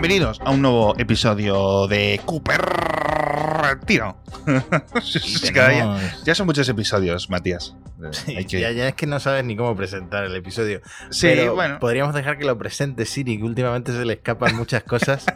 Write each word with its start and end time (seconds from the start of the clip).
Bienvenidos 0.00 0.40
a 0.44 0.52
un 0.52 0.62
nuevo 0.62 0.94
episodio 0.96 1.88
de 1.88 2.20
Cooper 2.24 2.60
Tiro. 3.84 4.16
ya, 6.24 6.34
son 6.36 6.46
muchos 6.46 6.68
episodios, 6.68 7.28
Matías. 7.28 7.74
ya, 8.46 8.86
es 8.86 8.94
que 8.94 9.08
no 9.08 9.18
sabes 9.18 9.44
ni 9.44 9.56
cómo 9.56 9.74
presentar 9.74 10.22
el 10.22 10.36
episodio. 10.36 10.82
Sí, 11.10 11.34
bueno. 11.52 11.80
Podríamos 11.80 12.14
dejar 12.14 12.38
que 12.38 12.44
lo 12.44 12.56
presente 12.56 13.06
Siri, 13.06 13.38
que 13.38 13.42
últimamente 13.42 13.90
se 13.90 14.04
le 14.04 14.12
escapan 14.12 14.54
muchas 14.54 14.84
cosas. 14.84 15.26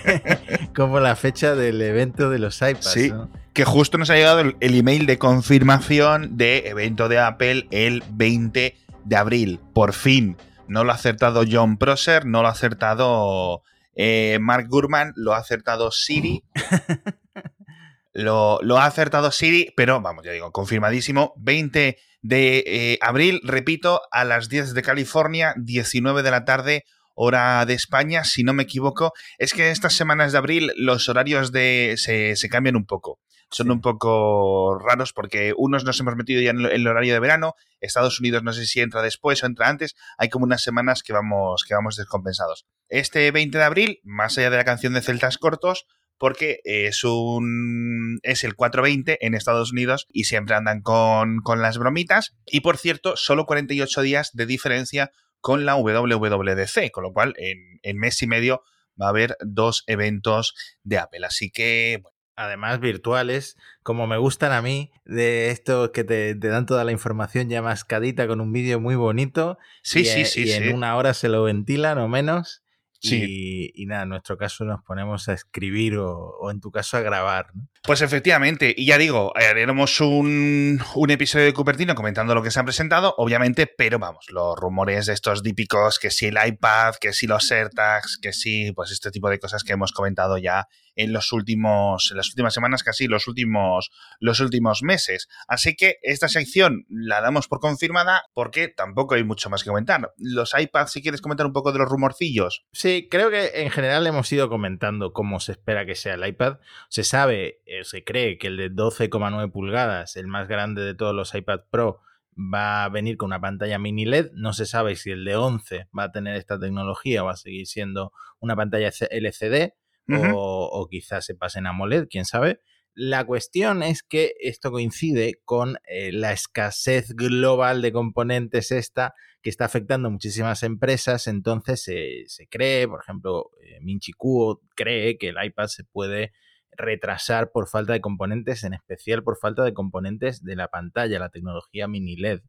como 0.76 1.00
la 1.00 1.16
fecha 1.16 1.54
del 1.54 1.80
evento 1.80 2.28
de 2.28 2.38
los 2.38 2.60
iPads. 2.60 2.92
Sí. 2.92 3.14
Que 3.54 3.64
justo 3.64 3.96
nos 3.96 4.10
ha 4.10 4.16
llegado 4.16 4.40
el, 4.40 4.56
email 4.60 5.06
de 5.06 5.16
confirmación 5.16 6.36
de 6.36 6.68
evento 6.68 7.08
de 7.08 7.18
Apple 7.18 7.66
el 7.70 8.04
20 8.10 8.76
de 9.06 9.16
abril. 9.16 9.58
Por 9.72 9.94
fin. 9.94 10.36
No 10.68 10.84
lo 10.84 10.92
ha 10.92 10.96
acertado 10.96 11.44
John 11.50 11.78
Prosser, 11.78 12.26
no 12.26 12.42
lo 12.42 12.48
ha 12.48 12.50
acertado 12.50 13.62
eh, 13.96 14.38
Mark 14.40 14.68
Gurman, 14.68 15.12
lo 15.16 15.34
ha 15.34 15.38
acertado 15.38 15.90
Siri. 15.90 16.44
lo, 18.12 18.60
ha 18.78 18.86
acertado 18.86 19.32
Siri, 19.32 19.72
pero 19.76 20.00
vamos, 20.00 20.24
ya 20.24 20.32
digo, 20.32 20.52
confirmadísimo. 20.52 21.32
20 21.38 21.98
de 22.22 22.64
eh, 22.66 22.98
abril, 23.00 23.40
repito, 23.42 24.02
a 24.12 24.24
las 24.24 24.48
10 24.48 24.74
de 24.74 24.82
California, 24.82 25.54
19 25.56 26.22
de 26.22 26.30
la 26.30 26.44
tarde, 26.44 26.84
hora 27.14 27.64
de 27.64 27.74
España, 27.74 28.24
si 28.24 28.44
no 28.44 28.52
me 28.52 28.64
equivoco. 28.64 29.12
Es 29.38 29.54
que 29.54 29.70
estas 29.70 29.94
semanas 29.94 30.32
de 30.32 30.38
abril 30.38 30.72
los 30.76 31.08
horarios 31.08 31.50
de, 31.50 31.94
se 31.96 32.48
cambian 32.48 32.76
un 32.76 32.84
poco 32.84 33.18
son 33.50 33.70
un 33.70 33.80
poco 33.80 34.78
raros 34.78 35.12
porque 35.12 35.54
unos 35.56 35.84
nos 35.84 35.98
hemos 36.00 36.16
metido 36.16 36.40
ya 36.40 36.50
en 36.50 36.60
el 36.60 36.86
horario 36.86 37.14
de 37.14 37.20
verano, 37.20 37.54
Estados 37.80 38.20
Unidos 38.20 38.42
no 38.42 38.52
sé 38.52 38.66
si 38.66 38.80
entra 38.80 39.02
después 39.02 39.42
o 39.42 39.46
entra 39.46 39.68
antes, 39.68 39.94
hay 40.18 40.28
como 40.28 40.44
unas 40.44 40.62
semanas 40.62 41.02
que 41.02 41.12
vamos, 41.12 41.64
que 41.66 41.74
vamos 41.74 41.96
descompensados. 41.96 42.66
Este 42.88 43.30
20 43.30 43.58
de 43.58 43.64
abril, 43.64 44.00
más 44.02 44.36
allá 44.38 44.50
de 44.50 44.56
la 44.56 44.64
canción 44.64 44.94
de 44.94 45.02
Celtas 45.02 45.38
Cortos, 45.38 45.86
porque 46.18 46.60
es 46.64 47.04
un 47.04 48.18
es 48.22 48.44
el 48.44 48.54
420 48.54 49.24
en 49.24 49.34
Estados 49.34 49.72
Unidos 49.72 50.06
y 50.10 50.24
siempre 50.24 50.54
andan 50.54 50.80
con, 50.80 51.42
las 51.58 51.78
bromitas. 51.78 52.34
Y 52.46 52.60
por 52.60 52.78
cierto, 52.78 53.16
solo 53.16 53.46
48 53.46 54.02
días 54.02 54.30
de 54.32 54.46
diferencia 54.46 55.10
con 55.40 55.66
la 55.66 55.76
WWDC, 55.76 56.90
con 56.90 57.04
lo 57.04 57.12
cual 57.12 57.34
en, 57.36 57.80
en 57.82 57.98
mes 57.98 58.20
y 58.22 58.26
medio 58.26 58.62
va 59.00 59.06
a 59.06 59.10
haber 59.10 59.36
dos 59.40 59.84
eventos 59.86 60.54
de 60.82 60.98
Apple. 60.98 61.26
Así 61.26 61.50
que, 61.50 62.02
además 62.36 62.80
virtuales, 62.80 63.56
como 63.82 64.06
me 64.06 64.18
gustan 64.18 64.52
a 64.52 64.62
mí, 64.62 64.92
de 65.04 65.50
estos 65.50 65.90
que 65.90 66.04
te, 66.04 66.34
dan 66.34 66.66
toda 66.66 66.84
la 66.84 66.92
información 66.92 67.48
ya 67.48 67.62
mascadita 67.62 68.26
con 68.28 68.40
un 68.40 68.52
vídeo 68.52 68.78
muy 68.78 68.94
bonito. 68.94 69.58
Sí, 69.82 70.04
sí, 70.04 70.20
e, 70.20 70.24
sí. 70.26 70.44
Y 70.44 70.52
en 70.52 70.74
una 70.74 70.96
hora 70.96 71.14
se 71.14 71.28
lo 71.28 71.42
ventilan 71.42 71.98
o 71.98 72.08
menos. 72.08 72.62
Y, 73.02 73.84
nada, 73.86 74.02
en 74.02 74.08
nuestro 74.08 74.36
caso 74.36 74.64
nos 74.64 74.82
ponemos 74.82 75.28
a 75.28 75.32
escribir 75.32 75.96
o, 75.98 76.50
en 76.50 76.60
tu 76.60 76.70
caso 76.70 76.96
a 76.96 77.00
grabar. 77.00 77.52
Pues 77.86 78.02
efectivamente, 78.02 78.74
y 78.76 78.86
ya 78.86 78.98
digo, 78.98 79.32
haremos 79.36 80.00
un, 80.00 80.82
un, 80.96 81.10
episodio 81.10 81.44
de 81.44 81.54
Cupertino 81.54 81.94
comentando 81.94 82.34
lo 82.34 82.42
que 82.42 82.50
se 82.50 82.58
ha 82.58 82.64
presentado, 82.64 83.14
obviamente, 83.16 83.68
pero 83.68 84.00
vamos, 84.00 84.26
los 84.30 84.56
rumores 84.56 85.06
de 85.06 85.12
estos 85.12 85.40
típicos, 85.44 86.00
que 86.00 86.10
si 86.10 86.26
el 86.26 86.36
iPad, 86.44 86.96
que 87.00 87.12
si 87.12 87.28
los 87.28 87.48
AirTags, 87.52 88.18
que 88.20 88.32
si, 88.32 88.72
pues 88.72 88.90
este 88.90 89.12
tipo 89.12 89.30
de 89.30 89.38
cosas 89.38 89.62
que 89.62 89.74
hemos 89.74 89.92
comentado 89.92 90.36
ya 90.36 90.66
en 90.96 91.12
los 91.12 91.32
últimos, 91.32 92.10
en 92.10 92.16
las 92.16 92.28
últimas 92.28 92.54
semanas, 92.54 92.82
casi 92.82 93.06
los 93.06 93.28
últimos, 93.28 93.90
los 94.18 94.40
últimos 94.40 94.82
meses. 94.82 95.28
Así 95.46 95.76
que 95.76 95.98
esta 96.02 96.28
sección 96.28 96.86
la 96.88 97.20
damos 97.20 97.46
por 97.48 97.60
confirmada 97.60 98.24
porque 98.32 98.68
tampoco 98.68 99.14
hay 99.14 99.22
mucho 99.22 99.50
más 99.50 99.62
que 99.62 99.70
comentar. 99.70 100.12
Los 100.16 100.54
iPads, 100.58 100.90
si 100.90 101.02
quieres 101.02 101.20
comentar 101.20 101.46
un 101.46 101.52
poco 101.52 101.72
de 101.72 101.78
los 101.78 101.88
rumorcillos. 101.88 102.64
Sí, 102.72 103.08
creo 103.10 103.30
que 103.30 103.62
en 103.62 103.70
general 103.70 104.06
hemos 104.06 104.32
ido 104.32 104.48
comentando 104.48 105.12
cómo 105.12 105.38
se 105.38 105.52
espera 105.52 105.86
que 105.86 105.94
sea 105.94 106.14
el 106.14 106.26
iPad. 106.26 106.58
Se 106.88 107.04
sabe, 107.04 107.60
se 107.84 108.04
cree 108.04 108.38
que 108.38 108.48
el 108.48 108.56
de 108.56 108.70
12,9 108.70 109.50
pulgadas, 109.50 110.16
el 110.16 110.26
más 110.26 110.48
grande 110.48 110.82
de 110.82 110.94
todos 110.94 111.14
los 111.14 111.34
iPad 111.34 111.60
Pro, 111.70 112.00
va 112.36 112.84
a 112.84 112.88
venir 112.88 113.16
con 113.16 113.28
una 113.28 113.40
pantalla 113.40 113.78
mini 113.78 114.04
LED. 114.04 114.30
No 114.34 114.52
se 114.52 114.66
sabe 114.66 114.96
si 114.96 115.10
el 115.10 115.24
de 115.24 115.36
11 115.36 115.88
va 115.96 116.04
a 116.04 116.12
tener 116.12 116.36
esta 116.36 116.58
tecnología 116.58 117.22
o 117.22 117.26
va 117.26 117.32
a 117.32 117.36
seguir 117.36 117.66
siendo 117.66 118.12
una 118.40 118.56
pantalla 118.56 118.90
LCD 119.10 119.72
o, 120.08 120.86
quizás 120.90 121.24
se 121.24 121.34
pasen 121.34 121.66
a 121.66 121.70
AMOLED, 121.70 122.06
quién 122.08 122.24
sabe. 122.24 122.60
La 122.94 123.24
cuestión 123.24 123.82
es 123.82 124.02
que 124.02 124.34
esto 124.40 124.70
coincide 124.70 125.40
con 125.44 125.76
eh, 125.86 126.12
la 126.12 126.32
escasez 126.32 127.14
global 127.14 127.82
de 127.82 127.92
componentes 127.92 128.70
esta 128.70 129.14
que 129.42 129.50
está 129.50 129.66
afectando 129.66 130.08
a 130.08 130.10
muchísimas 130.10 130.62
empresas, 130.62 131.26
entonces 131.26 131.82
se 131.82 132.48
cree, 132.48 132.88
por 132.88 133.00
ejemplo, 133.02 133.50
eh, 133.62 133.78
Minchi 133.80 134.12
Kuo 134.12 134.62
cree 134.74 135.18
que 135.18 135.28
el 135.28 135.36
iPad 135.42 135.66
se 135.66 135.84
puede 135.84 136.32
retrasar 136.76 137.50
por 137.52 137.68
falta 137.68 137.92
de 137.92 138.00
componentes, 138.00 138.64
en 138.64 138.74
especial 138.74 139.22
por 139.22 139.38
falta 139.38 139.64
de 139.64 139.74
componentes 139.74 140.42
de 140.42 140.56
la 140.56 140.68
pantalla, 140.68 141.18
la 141.18 141.30
tecnología 141.30 141.88
mini 141.88 142.16
LED. 142.16 142.40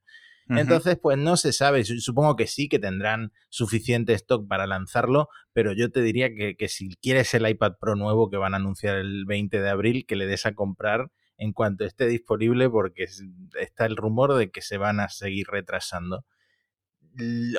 Entonces, 0.49 0.97
pues 1.01 1.17
no 1.17 1.35
se 1.35 1.51
sabe. 1.51 1.83
Supongo 1.83 2.35
que 2.35 2.47
sí, 2.47 2.69
que 2.69 2.79
tendrán 2.79 3.33
suficiente 3.49 4.13
stock 4.13 4.47
para 4.47 4.65
lanzarlo, 4.65 5.27
pero 5.51 5.73
yo 5.73 5.91
te 5.91 6.01
diría 6.01 6.29
que, 6.29 6.67
si 6.69 6.95
quieres 7.01 7.33
el 7.33 7.47
iPad 7.47 7.73
Pro 7.79 7.95
nuevo 7.95 8.29
que 8.29 8.37
van 8.37 8.53
a 8.53 8.57
anunciar 8.57 8.95
el 8.95 9.25
20 9.25 9.59
de 9.59 9.69
abril, 9.69 10.05
que 10.07 10.15
le 10.15 10.25
des 10.25 10.45
a 10.45 10.53
comprar 10.53 11.11
en 11.37 11.51
cuanto 11.51 11.83
esté 11.83 12.07
disponible, 12.07 12.69
porque 12.69 13.07
está 13.59 13.85
el 13.85 13.97
rumor 13.97 14.35
de 14.35 14.49
que 14.49 14.61
se 14.61 14.77
van 14.77 14.99
a 14.99 15.09
seguir 15.09 15.47
retrasando. 15.51 16.25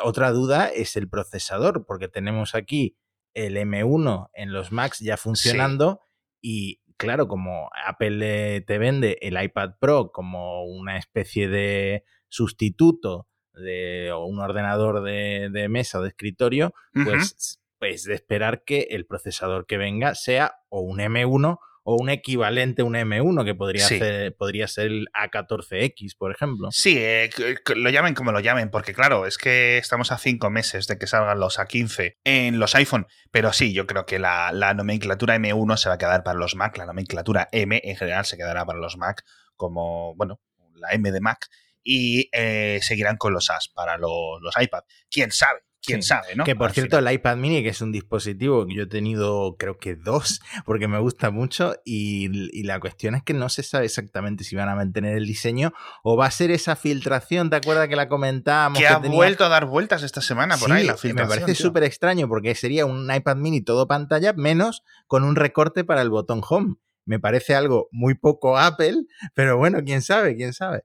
Otra 0.02 0.30
duda 0.30 0.68
es 0.68 0.96
el 0.96 1.08
procesador, 1.08 1.84
porque 1.86 2.08
tenemos 2.08 2.54
aquí 2.54 2.96
el 3.34 3.56
M1 3.56 4.30
en 4.32 4.52
los 4.52 4.72
Macs 4.72 5.00
ya 5.00 5.16
funcionando 5.16 6.00
y 6.40 6.80
claro, 6.96 7.28
como 7.28 7.70
Apple 7.86 8.62
te 8.62 8.78
vende 8.78 9.18
el 9.22 9.40
iPad 9.42 9.72
Pro 9.80 10.10
como 10.12 10.64
una 10.64 10.98
especie 10.98 11.48
de 11.48 12.04
sustituto 12.28 13.28
de 13.54 14.12
un 14.12 14.38
ordenador 14.40 15.02
de, 15.02 15.66
mesa 15.68 15.98
o 15.98 16.02
de 16.02 16.08
escritorio, 16.08 16.72
pues, 16.92 17.60
pues 17.78 18.04
de 18.04 18.14
esperar 18.14 18.62
que 18.64 18.88
el 18.90 19.06
procesador 19.06 19.66
que 19.66 19.78
venga 19.78 20.14
sea 20.14 20.56
o 20.68 20.80
un 20.80 20.98
M1 20.98 21.58
o 21.84 21.96
un 21.96 22.10
equivalente 22.10 22.82
a 22.82 22.84
un 22.84 22.94
M1 22.94 23.44
que 23.44 23.54
podría, 23.54 23.86
ser, 23.86 24.34
podría 24.36 24.68
ser 24.68 24.86
el 24.86 25.06
A14X, 25.14 26.16
por 26.16 26.32
ejemplo. 26.32 26.68
Sí, 26.70 26.96
eh, 26.98 27.30
lo 27.74 27.90
llamen 27.90 28.14
como 28.14 28.32
lo 28.32 28.40
llamen, 28.40 28.70
porque 28.70 28.94
claro, 28.94 29.26
es 29.26 29.38
que 29.38 29.78
estamos 29.78 30.12
a 30.12 30.18
cinco 30.18 30.50
meses 30.50 30.86
de 30.86 30.98
que 30.98 31.06
salgan 31.06 31.40
los 31.40 31.58
A15 31.58 32.16
en 32.24 32.58
los 32.58 32.74
iPhone, 32.74 33.06
pero 33.30 33.52
sí, 33.52 33.72
yo 33.72 33.86
creo 33.86 34.06
que 34.06 34.18
la, 34.18 34.52
la 34.52 34.74
nomenclatura 34.74 35.36
M1 35.36 35.76
se 35.76 35.88
va 35.88 35.96
a 35.96 35.98
quedar 35.98 36.22
para 36.22 36.38
los 36.38 36.54
Mac, 36.56 36.76
la 36.76 36.86
nomenclatura 36.86 37.48
M 37.52 37.80
en 37.82 37.96
general 37.96 38.24
se 38.24 38.36
quedará 38.36 38.64
para 38.64 38.78
los 38.78 38.96
Mac 38.96 39.24
como, 39.56 40.14
bueno, 40.14 40.40
la 40.74 40.90
M 40.92 41.10
de 41.10 41.20
Mac 41.20 41.48
y 41.82 42.28
eh, 42.32 42.78
seguirán 42.82 43.16
con 43.16 43.32
los 43.32 43.50
As 43.50 43.68
para 43.68 43.96
los, 43.98 44.40
los 44.40 44.54
iPad. 44.60 44.82
¿Quién 45.10 45.30
sabe? 45.32 45.60
quién 45.88 46.02
sabe, 46.02 46.36
¿no? 46.36 46.44
Que 46.44 46.56
por 46.56 46.72
cierto, 46.72 46.98
el 46.98 47.10
iPad 47.10 47.36
mini, 47.36 47.62
que 47.62 47.70
es 47.70 47.80
un 47.80 47.92
dispositivo 47.92 48.66
que 48.66 48.74
yo 48.74 48.82
he 48.84 48.86
tenido 48.86 49.56
creo 49.58 49.78
que 49.78 49.96
dos, 49.96 50.40
porque 50.64 50.88
me 50.88 50.98
gusta 50.98 51.30
mucho, 51.30 51.74
y, 51.84 52.28
la 52.62 52.80
cuestión 52.80 53.14
es 53.14 53.22
que 53.22 53.32
no 53.32 53.48
se 53.48 53.62
sabe 53.62 53.86
exactamente 53.86 54.44
si 54.44 54.54
van 54.56 54.68
a 54.68 54.74
mantener 54.74 55.16
el 55.16 55.26
diseño 55.26 55.72
o 56.02 56.16
va 56.16 56.26
a 56.26 56.30
ser 56.30 56.50
esa 56.50 56.76
filtración, 56.76 57.50
¿te 57.50 57.56
acuerdas 57.56 57.88
que 57.88 57.96
la 57.96 58.08
comentábamos? 58.08 58.78
Que, 58.78 58.86
ha 58.86 58.98
vuelto 58.98 59.44
a 59.44 59.48
dar 59.48 59.64
vueltas 59.64 60.02
esta 60.02 60.20
semana 60.20 60.56
por 60.58 60.70
ahí 60.70 60.84
la 60.84 60.96
filtración. 60.96 61.28
Me 61.28 61.42
parece 61.42 61.60
súper 61.60 61.84
extraño 61.84 62.28
porque 62.28 62.54
sería 62.54 62.84
un 62.84 63.12
iPad 63.12 63.36
mini 63.36 63.62
todo 63.62 63.86
pantalla, 63.86 64.32
menos 64.34 64.82
con 65.06 65.24
un 65.24 65.36
recorte 65.36 65.84
para 65.84 66.02
el 66.02 66.10
botón 66.10 66.42
home. 66.46 66.74
Me 67.06 67.18
parece 67.18 67.54
algo 67.54 67.88
muy 67.90 68.14
poco 68.14 68.58
Apple, 68.58 69.04
pero 69.34 69.56
bueno, 69.56 69.82
quién 69.82 70.02
sabe, 70.02 70.36
quién 70.36 70.52
sabe. 70.52 70.84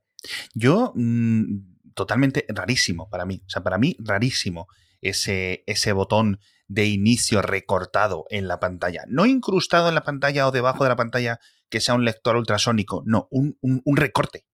Yo, 0.53 0.94
mm, 0.95 1.93
totalmente 1.93 2.46
rarísimo 2.49 3.09
para 3.09 3.25
mí. 3.25 3.41
O 3.46 3.49
sea, 3.49 3.64
para 3.64 3.78
mí, 3.78 3.96
rarísimo 3.99 4.67
ese, 5.02 5.64
ese 5.67 5.91
botón 5.93 6.40
de 6.67 6.85
inicio 6.85 7.41
recortado 7.41 8.25
en 8.29 8.47
la 8.47 8.59
pantalla. 8.59 9.03
No 9.08 9.25
incrustado 9.25 9.90
en 9.90 9.96
la 9.96 10.03
pantalla 10.03 10.47
o 10.47 10.52
debajo 10.52 10.84
de 10.84 10.90
la 10.90 10.96
pantalla 10.96 11.40
que 11.70 11.81
sea 11.81 11.96
un 11.96 12.05
lector 12.05 12.35
ultrasónico. 12.35 13.03
No, 13.05 13.28
un, 13.31 13.58
un, 13.61 13.97
recorte. 13.97 14.46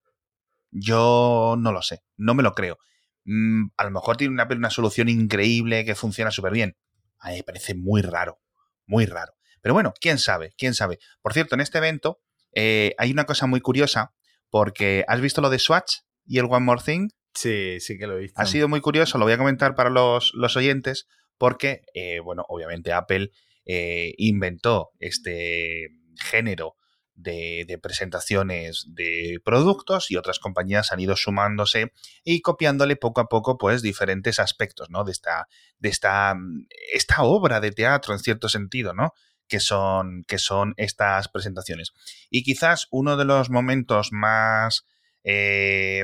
Yo 0.72 1.56
no 1.58 1.72
lo 1.72 1.82
sé, 1.82 2.04
no 2.18 2.34
me 2.34 2.44
lo 2.44 2.54
creo. 2.54 2.78
Mm, 3.26 3.68
a 3.78 3.84
lo 3.84 3.92
mejor 3.92 4.18
tiene 4.18 4.34
una, 4.34 4.48
una 4.50 4.70
solución 4.70 5.10
increíble 5.10 5.86
que 5.86 5.96
funciona 5.96 6.32
súper 6.32 6.54
bien. 6.54 6.78
A 7.20 7.30
mí 7.30 7.38
me 7.38 7.44
parece 7.44 7.76
muy 7.76 8.02
raro, 8.02 8.40
muy 8.86 9.06
raro. 9.06 9.34
Pero 9.62 9.74
bueno, 9.74 9.94
quién 10.00 10.18
sabe, 10.18 10.54
quién 10.58 10.74
sabe. 10.74 11.00
Por 11.22 11.34
cierto, 11.34 11.56
en 11.56 11.62
este 11.62 11.78
evento 11.78 12.22
eh, 12.54 12.96
hay 12.98 13.12
una 13.12 13.26
cosa 13.26 13.46
muy 13.46 13.62
curiosa 13.62 14.14
porque 14.50 15.04
¿has 15.08 15.22
visto 15.22 15.42
lo 15.42 15.50
de 15.50 15.60
Swatch 15.60 15.98
y 16.26 16.40
el 16.40 16.46
One 16.46 16.66
More 16.66 16.82
Thing? 16.84 17.10
Sí, 17.34 17.80
sí 17.80 17.98
que 17.98 18.08
lo 18.08 18.18
he 18.18 18.22
visto. 18.22 18.42
Ha 18.42 18.46
sido 18.46 18.68
muy 18.68 18.82
curioso, 18.82 19.18
lo 19.18 19.26
voy 19.26 19.34
a 19.34 19.38
comentar 19.38 19.76
para 19.76 19.90
los, 19.90 20.34
oyentes, 20.56 21.08
porque, 21.38 21.82
eh, 21.94 22.20
bueno, 22.20 22.46
obviamente 22.50 22.92
Apple 22.92 23.32
eh, 23.66 24.14
inventó 24.18 24.92
este 25.00 25.90
género 26.16 26.76
de, 27.20 27.80
presentaciones 27.82 28.86
de 28.88 29.40
productos 29.44 30.10
y 30.12 30.18
otras 30.18 30.40
compañías 30.40 30.92
han 30.92 31.00
ido 31.00 31.16
sumándose 31.16 31.92
y 32.24 32.42
copiándole 32.42 32.96
poco 32.96 33.22
a 33.22 33.28
poco 33.28 33.58
pues 33.58 33.82
diferentes 33.82 34.40
aspectos, 34.40 34.90
¿no? 34.90 35.04
De 35.04 35.12
esta, 35.12 35.48
de 35.80 35.90
esta, 35.90 36.36
esta 36.94 37.24
obra 37.24 37.60
de 37.60 37.72
teatro 37.72 38.14
en 38.14 38.20
cierto 38.20 38.50
sentido, 38.50 38.94
¿no? 38.94 39.14
Que 39.50 39.60
son, 39.60 40.24
que 40.28 40.38
son 40.38 40.74
estas 40.78 41.28
presentaciones. 41.28 41.92
Y 42.30 42.44
quizás 42.44 42.88
uno 42.92 43.18
de 43.18 43.26
los 43.26 43.50
momentos 43.50 44.10
más 44.12 44.86
eh, 45.24 46.04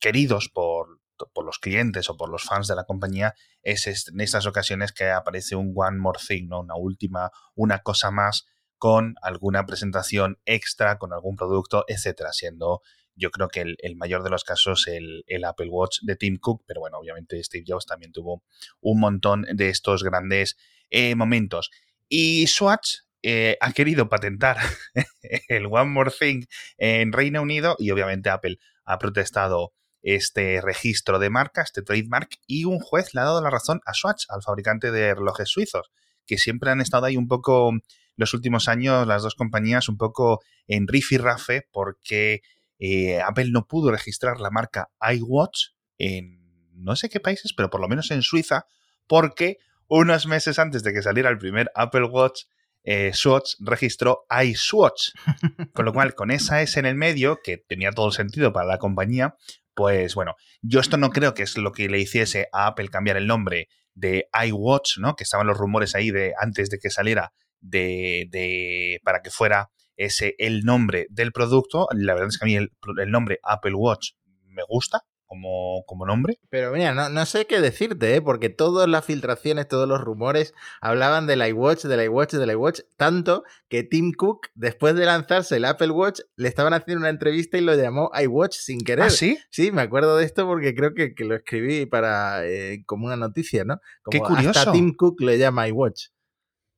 queridos 0.00 0.50
por, 0.52 1.00
por 1.32 1.44
los 1.46 1.58
clientes 1.58 2.10
o 2.10 2.16
por 2.16 2.28
los 2.28 2.42
fans 2.42 2.66
de 2.66 2.74
la 2.74 2.84
compañía 2.84 3.34
es 3.62 3.86
en 3.86 4.20
estas 4.20 4.46
ocasiones 4.46 4.92
que 4.92 5.10
aparece 5.10 5.54
un 5.54 5.72
one 5.74 5.98
more 5.98 6.18
thing, 6.26 6.48
¿no? 6.48 6.60
Una 6.60 6.74
última, 6.74 7.30
una 7.54 7.78
cosa 7.78 8.10
más 8.10 8.46
con 8.78 9.14
alguna 9.22 9.64
presentación 9.64 10.40
extra, 10.44 10.98
con 10.98 11.12
algún 11.12 11.36
producto, 11.36 11.84
etcétera, 11.86 12.32
siendo 12.32 12.82
yo 13.14 13.30
creo 13.30 13.48
que 13.48 13.60
el, 13.60 13.96
mayor 13.96 14.22
de 14.22 14.30
los 14.30 14.44
casos 14.44 14.86
el, 14.86 15.44
Apple 15.44 15.68
Watch 15.68 16.00
de 16.02 16.16
Tim 16.16 16.38
Cook, 16.38 16.64
pero 16.66 16.80
bueno, 16.80 16.98
obviamente 16.98 17.42
Steve 17.42 17.64
Jobs 17.66 17.86
también 17.86 18.12
tuvo 18.12 18.42
un 18.80 19.00
montón 19.00 19.42
de 19.52 19.68
estos 19.68 20.02
grandes 20.02 20.56
eh, 20.90 21.14
momentos. 21.14 21.70
Y 22.14 22.46
Swatch 22.46 22.96
eh, 23.22 23.56
ha 23.62 23.72
querido 23.72 24.10
patentar 24.10 24.58
el 25.48 25.64
One 25.64 25.86
More 25.86 26.10
Thing 26.10 26.44
en 26.76 27.10
Reino 27.10 27.40
Unido 27.40 27.74
y 27.78 27.90
obviamente 27.90 28.28
Apple 28.28 28.58
ha 28.84 28.98
protestado 28.98 29.72
este 30.02 30.60
registro 30.60 31.18
de 31.18 31.30
marca, 31.30 31.62
este 31.62 31.80
trademark, 31.80 32.28
y 32.46 32.66
un 32.66 32.80
juez 32.80 33.14
le 33.14 33.22
ha 33.22 33.24
dado 33.24 33.40
la 33.40 33.48
razón 33.48 33.80
a 33.86 33.94
Swatch, 33.94 34.26
al 34.28 34.42
fabricante 34.42 34.90
de 34.90 35.14
relojes 35.14 35.48
suizos, 35.48 35.90
que 36.26 36.36
siempre 36.36 36.70
han 36.70 36.82
estado 36.82 37.06
ahí 37.06 37.16
un 37.16 37.28
poco 37.28 37.72
los 38.16 38.34
últimos 38.34 38.68
años 38.68 39.06
las 39.06 39.22
dos 39.22 39.34
compañías 39.34 39.88
un 39.88 39.96
poco 39.96 40.42
en 40.66 40.88
riff 40.88 41.12
y 41.12 41.16
rafe 41.16 41.66
porque 41.72 42.42
eh, 42.78 43.22
Apple 43.22 43.52
no 43.52 43.66
pudo 43.66 43.90
registrar 43.90 44.38
la 44.38 44.50
marca 44.50 44.90
iWatch 45.00 45.68
en 45.96 46.42
no 46.74 46.94
sé 46.94 47.08
qué 47.08 47.20
países, 47.20 47.54
pero 47.54 47.70
por 47.70 47.80
lo 47.80 47.88
menos 47.88 48.10
en 48.10 48.20
Suiza, 48.20 48.66
porque 49.06 49.56
unos 50.00 50.26
meses 50.26 50.58
antes 50.58 50.82
de 50.82 50.92
que 50.92 51.02
saliera 51.02 51.30
el 51.30 51.38
primer 51.38 51.70
Apple 51.74 52.04
Watch, 52.04 52.44
eh, 52.84 53.12
Swatch 53.12 53.54
registró 53.60 54.24
iSwatch. 54.44 55.10
Con 55.74 55.84
lo 55.84 55.92
cual, 55.92 56.14
con 56.14 56.30
esa 56.30 56.62
S 56.62 56.78
en 56.78 56.86
el 56.86 56.94
medio, 56.94 57.40
que 57.42 57.58
tenía 57.58 57.92
todo 57.92 58.06
el 58.06 58.12
sentido 58.12 58.52
para 58.52 58.66
la 58.66 58.78
compañía, 58.78 59.36
pues 59.74 60.14
bueno, 60.14 60.34
yo 60.62 60.80
esto 60.80 60.96
no 60.96 61.10
creo 61.10 61.34
que 61.34 61.42
es 61.42 61.56
lo 61.56 61.72
que 61.72 61.88
le 61.88 61.98
hiciese 61.98 62.48
a 62.52 62.66
Apple 62.66 62.88
cambiar 62.88 63.16
el 63.16 63.26
nombre 63.26 63.68
de 63.94 64.28
iWatch, 64.46 64.98
¿no? 64.98 65.14
Que 65.14 65.24
estaban 65.24 65.46
los 65.46 65.56
rumores 65.56 65.94
ahí 65.94 66.10
de 66.10 66.34
antes 66.38 66.70
de 66.70 66.78
que 66.78 66.90
saliera 66.90 67.32
de, 67.60 68.26
de, 68.30 69.00
para 69.04 69.22
que 69.22 69.30
fuera 69.30 69.70
ese 69.96 70.34
el 70.38 70.62
nombre 70.64 71.06
del 71.10 71.32
producto. 71.32 71.86
La 71.92 72.14
verdad 72.14 72.28
es 72.28 72.38
que 72.38 72.44
a 72.44 72.46
mí 72.46 72.56
el, 72.56 72.70
nombre 73.10 73.38
Apple 73.42 73.74
Watch 73.74 74.12
me 74.46 74.62
gusta, 74.68 75.02
como, 75.32 75.82
como, 75.86 76.04
nombre. 76.04 76.38
Pero 76.50 76.72
mira, 76.72 76.92
no, 76.92 77.08
no, 77.08 77.24
sé 77.24 77.46
qué 77.46 77.62
decirte, 77.62 78.16
¿eh? 78.16 78.20
porque 78.20 78.50
todas 78.50 78.86
las 78.86 79.06
filtraciones, 79.06 79.66
todos 79.66 79.88
los 79.88 79.98
rumores 79.98 80.52
hablaban 80.82 81.26
del 81.26 81.40
iWatch, 81.48 81.84
del 81.84 82.04
iWatch, 82.04 82.34
del 82.34 82.50
iWatch, 82.50 82.80
tanto 82.98 83.42
que 83.70 83.82
Tim 83.82 84.12
Cook, 84.12 84.48
después 84.54 84.94
de 84.94 85.06
lanzarse 85.06 85.56
el 85.56 85.64
Apple 85.64 85.90
Watch, 85.92 86.20
le 86.36 86.48
estaban 86.48 86.74
haciendo 86.74 87.00
una 87.00 87.08
entrevista 87.08 87.56
y 87.56 87.62
lo 87.62 87.74
llamó 87.74 88.10
iWatch 88.14 88.56
sin 88.56 88.82
querer. 88.82 89.06
¿Ah, 89.06 89.10
sí? 89.10 89.38
Sí, 89.48 89.72
me 89.72 89.80
acuerdo 89.80 90.18
de 90.18 90.26
esto 90.26 90.46
porque 90.46 90.74
creo 90.74 90.92
que, 90.92 91.14
que 91.14 91.24
lo 91.24 91.34
escribí 91.34 91.86
para 91.86 92.46
eh, 92.46 92.82
como 92.84 93.06
una 93.06 93.16
noticia, 93.16 93.64
¿no? 93.64 93.80
qué 94.10 94.20
curioso. 94.20 94.50
Hasta 94.50 94.72
Tim 94.72 94.92
Cook 94.92 95.22
le 95.22 95.38
llama 95.38 95.66
iWatch. 95.66 96.08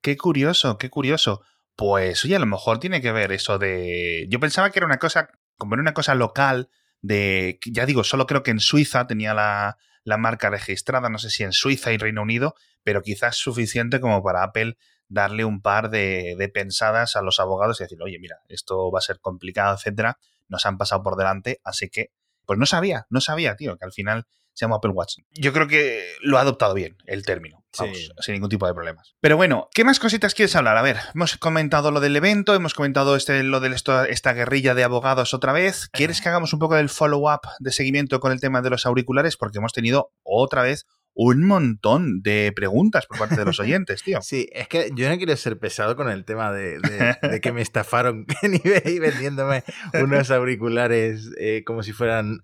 Qué 0.01 0.15
curioso, 0.15 0.77
qué 0.77 0.89
curioso. 0.89 1.41
Pues 1.75 2.23
oye, 2.23 2.37
a 2.37 2.39
lo 2.39 2.45
mejor 2.45 2.79
tiene 2.79 3.01
que 3.01 3.11
ver 3.11 3.33
eso 3.33 3.59
de. 3.59 4.27
Yo 4.29 4.39
pensaba 4.39 4.69
que 4.69 4.79
era 4.79 4.85
una 4.85 4.97
cosa, 4.97 5.27
como 5.57 5.75
era 5.75 5.81
una 5.81 5.93
cosa 5.93 6.15
local, 6.15 6.69
de. 7.01 7.59
Ya 7.65 7.85
digo, 7.85 8.03
solo 8.03 8.25
creo 8.27 8.43
que 8.43 8.51
en 8.51 8.59
Suiza 8.59 9.07
tenía 9.07 9.33
la, 9.33 9.77
la 10.03 10.17
marca 10.17 10.49
registrada, 10.49 11.09
no 11.09 11.17
sé 11.17 11.29
si 11.29 11.43
en 11.43 11.51
Suiza 11.51 11.91
y 11.91 11.97
Reino 11.97 12.21
Unido, 12.21 12.55
pero 12.83 13.01
quizás 13.01 13.37
suficiente 13.37 13.99
como 13.99 14.23
para 14.23 14.43
Apple 14.43 14.77
darle 15.07 15.45
un 15.45 15.61
par 15.61 15.89
de, 15.89 16.35
de, 16.37 16.49
pensadas 16.49 17.15
a 17.15 17.21
los 17.21 17.39
abogados 17.39 17.79
y 17.79 17.83
decir, 17.83 18.01
oye, 18.01 18.17
mira, 18.19 18.37
esto 18.49 18.91
va 18.91 18.99
a 18.99 19.01
ser 19.01 19.19
complicado, 19.19 19.75
etcétera, 19.75 20.17
nos 20.47 20.65
han 20.65 20.77
pasado 20.77 21.03
por 21.03 21.15
delante, 21.15 21.59
así 21.63 21.89
que, 21.89 22.11
pues 22.45 22.59
no 22.59 22.65
sabía, 22.65 23.05
no 23.09 23.21
sabía, 23.21 23.55
tío, 23.55 23.77
que 23.77 23.85
al 23.85 23.91
final 23.91 24.25
se 24.53 24.65
llama 24.65 24.77
Apple 24.77 24.91
Watch. 24.91 25.17
Yo 25.31 25.53
creo 25.53 25.67
que 25.67 26.07
lo 26.21 26.37
ha 26.37 26.41
adoptado 26.41 26.73
bien 26.73 26.97
el 27.05 27.25
término, 27.25 27.64
sin 27.75 28.33
ningún 28.33 28.49
tipo 28.49 28.67
de 28.67 28.73
problemas. 28.73 29.15
Pero 29.21 29.37
bueno, 29.37 29.69
¿qué 29.73 29.83
más 29.83 29.99
cositas 29.99 30.33
quieres 30.33 30.55
hablar? 30.55 30.77
A 30.77 30.81
ver, 30.81 30.97
hemos 31.13 31.37
comentado 31.37 31.91
lo 31.91 31.99
del 31.99 32.15
evento, 32.15 32.55
hemos 32.55 32.73
comentado 32.73 33.15
este, 33.15 33.43
lo 33.43 33.59
de 33.59 33.75
esta 34.09 34.33
guerrilla 34.33 34.73
de 34.73 34.83
abogados 34.83 35.33
otra 35.33 35.53
vez. 35.53 35.89
¿Quieres 35.91 36.21
que 36.21 36.29
hagamos 36.29 36.53
un 36.53 36.59
poco 36.59 36.75
del 36.75 36.89
follow-up 36.89 37.41
de 37.59 37.71
seguimiento 37.71 38.19
con 38.19 38.31
el 38.31 38.39
tema 38.39 38.61
de 38.61 38.69
los 38.69 38.85
auriculares? 38.85 39.37
Porque 39.37 39.57
hemos 39.57 39.73
tenido 39.73 40.11
otra 40.23 40.63
vez 40.63 40.85
un 41.15 41.45
montón 41.45 42.21
de 42.21 42.51
preguntas 42.53 43.05
por 43.07 43.17
parte 43.17 43.37
de 43.37 43.45
los 43.45 43.59
oyentes, 43.59 44.03
tío. 44.03 44.19
Sí, 44.25 44.49
es 44.51 44.67
que 44.67 44.89
yo 44.95 45.07
no 45.09 45.17
quiero 45.17 45.35
ser 45.37 45.57
pesado 45.59 45.95
con 45.95 46.09
el 46.09 46.25
tema 46.25 46.51
de, 46.51 46.79
que 47.41 47.51
me 47.51 47.61
estafaron 47.61 48.25
en 48.41 48.55
eBay 48.55 48.99
vendiéndome 48.99 49.63
unos 49.93 50.29
auriculares 50.31 51.31
eh, 51.39 51.63
como 51.65 51.83
si 51.83 51.93
fueran 51.93 52.39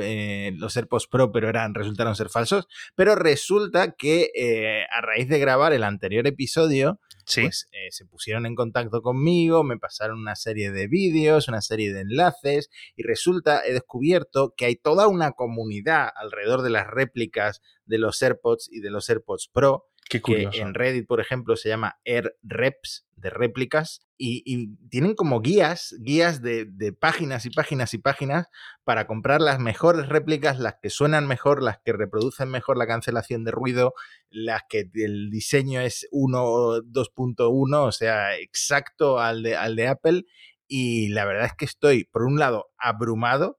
eh, 0.00 0.52
los 0.56 0.76
AirPods 0.76 1.06
Pro, 1.06 1.32
pero 1.32 1.48
eran, 1.48 1.74
resultaron 1.74 2.14
ser 2.14 2.28
falsos. 2.28 2.66
Pero 2.94 3.14
resulta 3.14 3.92
que 3.92 4.30
eh, 4.34 4.84
a 4.92 5.00
raíz 5.00 5.28
de 5.28 5.38
grabar 5.38 5.72
el 5.72 5.84
anterior 5.84 6.26
episodio, 6.26 7.00
pues 7.34 7.68
eh, 7.72 7.90
se 7.90 8.04
pusieron 8.06 8.46
en 8.46 8.54
contacto 8.54 9.02
conmigo, 9.02 9.64
me 9.64 9.78
pasaron 9.78 10.20
una 10.20 10.36
serie 10.36 10.70
de 10.70 10.86
vídeos, 10.86 11.48
una 11.48 11.60
serie 11.60 11.92
de 11.92 12.02
enlaces, 12.02 12.70
y 12.96 13.02
resulta, 13.02 13.66
he 13.66 13.72
descubierto 13.72 14.54
que 14.56 14.66
hay 14.66 14.76
toda 14.76 15.08
una 15.08 15.32
comunidad 15.32 16.08
alrededor 16.14 16.62
de 16.62 16.70
las 16.70 16.86
réplicas 16.86 17.62
de 17.84 17.98
los 17.98 18.22
AirPods 18.22 18.68
y 18.70 18.80
de 18.80 18.90
los 18.90 19.08
AirPods 19.10 19.48
Pro 19.52 19.88
que 20.08 20.20
en 20.52 20.74
Reddit, 20.74 21.06
por 21.06 21.20
ejemplo, 21.20 21.56
se 21.56 21.68
llama 21.68 21.98
AirReps, 22.04 23.06
de 23.16 23.30
réplicas, 23.30 24.06
y, 24.18 24.76
tienen 24.88 25.14
como 25.14 25.40
guías, 25.40 25.94
guías 25.98 26.42
de, 26.42 26.66
páginas 26.98 27.46
y 27.46 27.50
páginas 27.50 27.94
y 27.94 27.98
páginas 27.98 28.46
para 28.84 29.06
comprar 29.06 29.40
las 29.40 29.58
mejores 29.58 30.08
réplicas, 30.08 30.58
las 30.58 30.76
que 30.80 30.90
suenan 30.90 31.26
mejor, 31.26 31.62
las 31.62 31.78
que 31.84 31.92
reproducen 31.92 32.50
mejor 32.50 32.78
la 32.78 32.86
cancelación 32.86 33.44
de 33.44 33.50
ruido, 33.50 33.94
las 34.30 34.62
que 34.68 34.90
el 34.94 35.30
diseño 35.30 35.80
es 35.80 36.06
1 36.12 36.38
2.1, 36.82 37.76
o 37.76 37.92
sea, 37.92 38.36
exacto 38.36 39.18
al 39.18 39.42
de, 39.42 39.56
al 39.56 39.76
de 39.76 39.88
Apple. 39.88 40.24
Y 40.68 41.08
la 41.08 41.24
verdad 41.24 41.46
es 41.46 41.54
que 41.54 41.64
estoy, 41.64 42.04
por 42.04 42.24
un 42.24 42.38
lado, 42.38 42.70
abrumado 42.78 43.58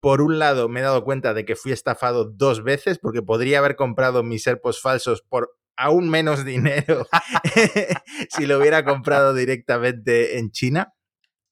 por 0.00 0.20
un 0.20 0.38
lado, 0.38 0.68
me 0.68 0.78
he 0.78 0.82
dado 0.84 1.02
cuenta 1.02 1.34
de 1.34 1.44
que 1.44 1.56
fui 1.56 1.72
estafado 1.72 2.26
dos 2.26 2.62
veces 2.62 3.00
porque 3.00 3.22
podría 3.22 3.58
haber 3.58 3.74
comprado 3.74 4.22
mis 4.22 4.46
AirPods 4.46 4.80
falsos 4.80 5.22
por 5.22 5.56
aún 5.76 6.08
menos 6.08 6.44
dinero 6.44 7.06
si 8.30 8.46
lo 8.46 8.58
hubiera 8.58 8.84
comprado 8.84 9.34
directamente 9.34 10.38
en 10.38 10.50
China. 10.50 10.92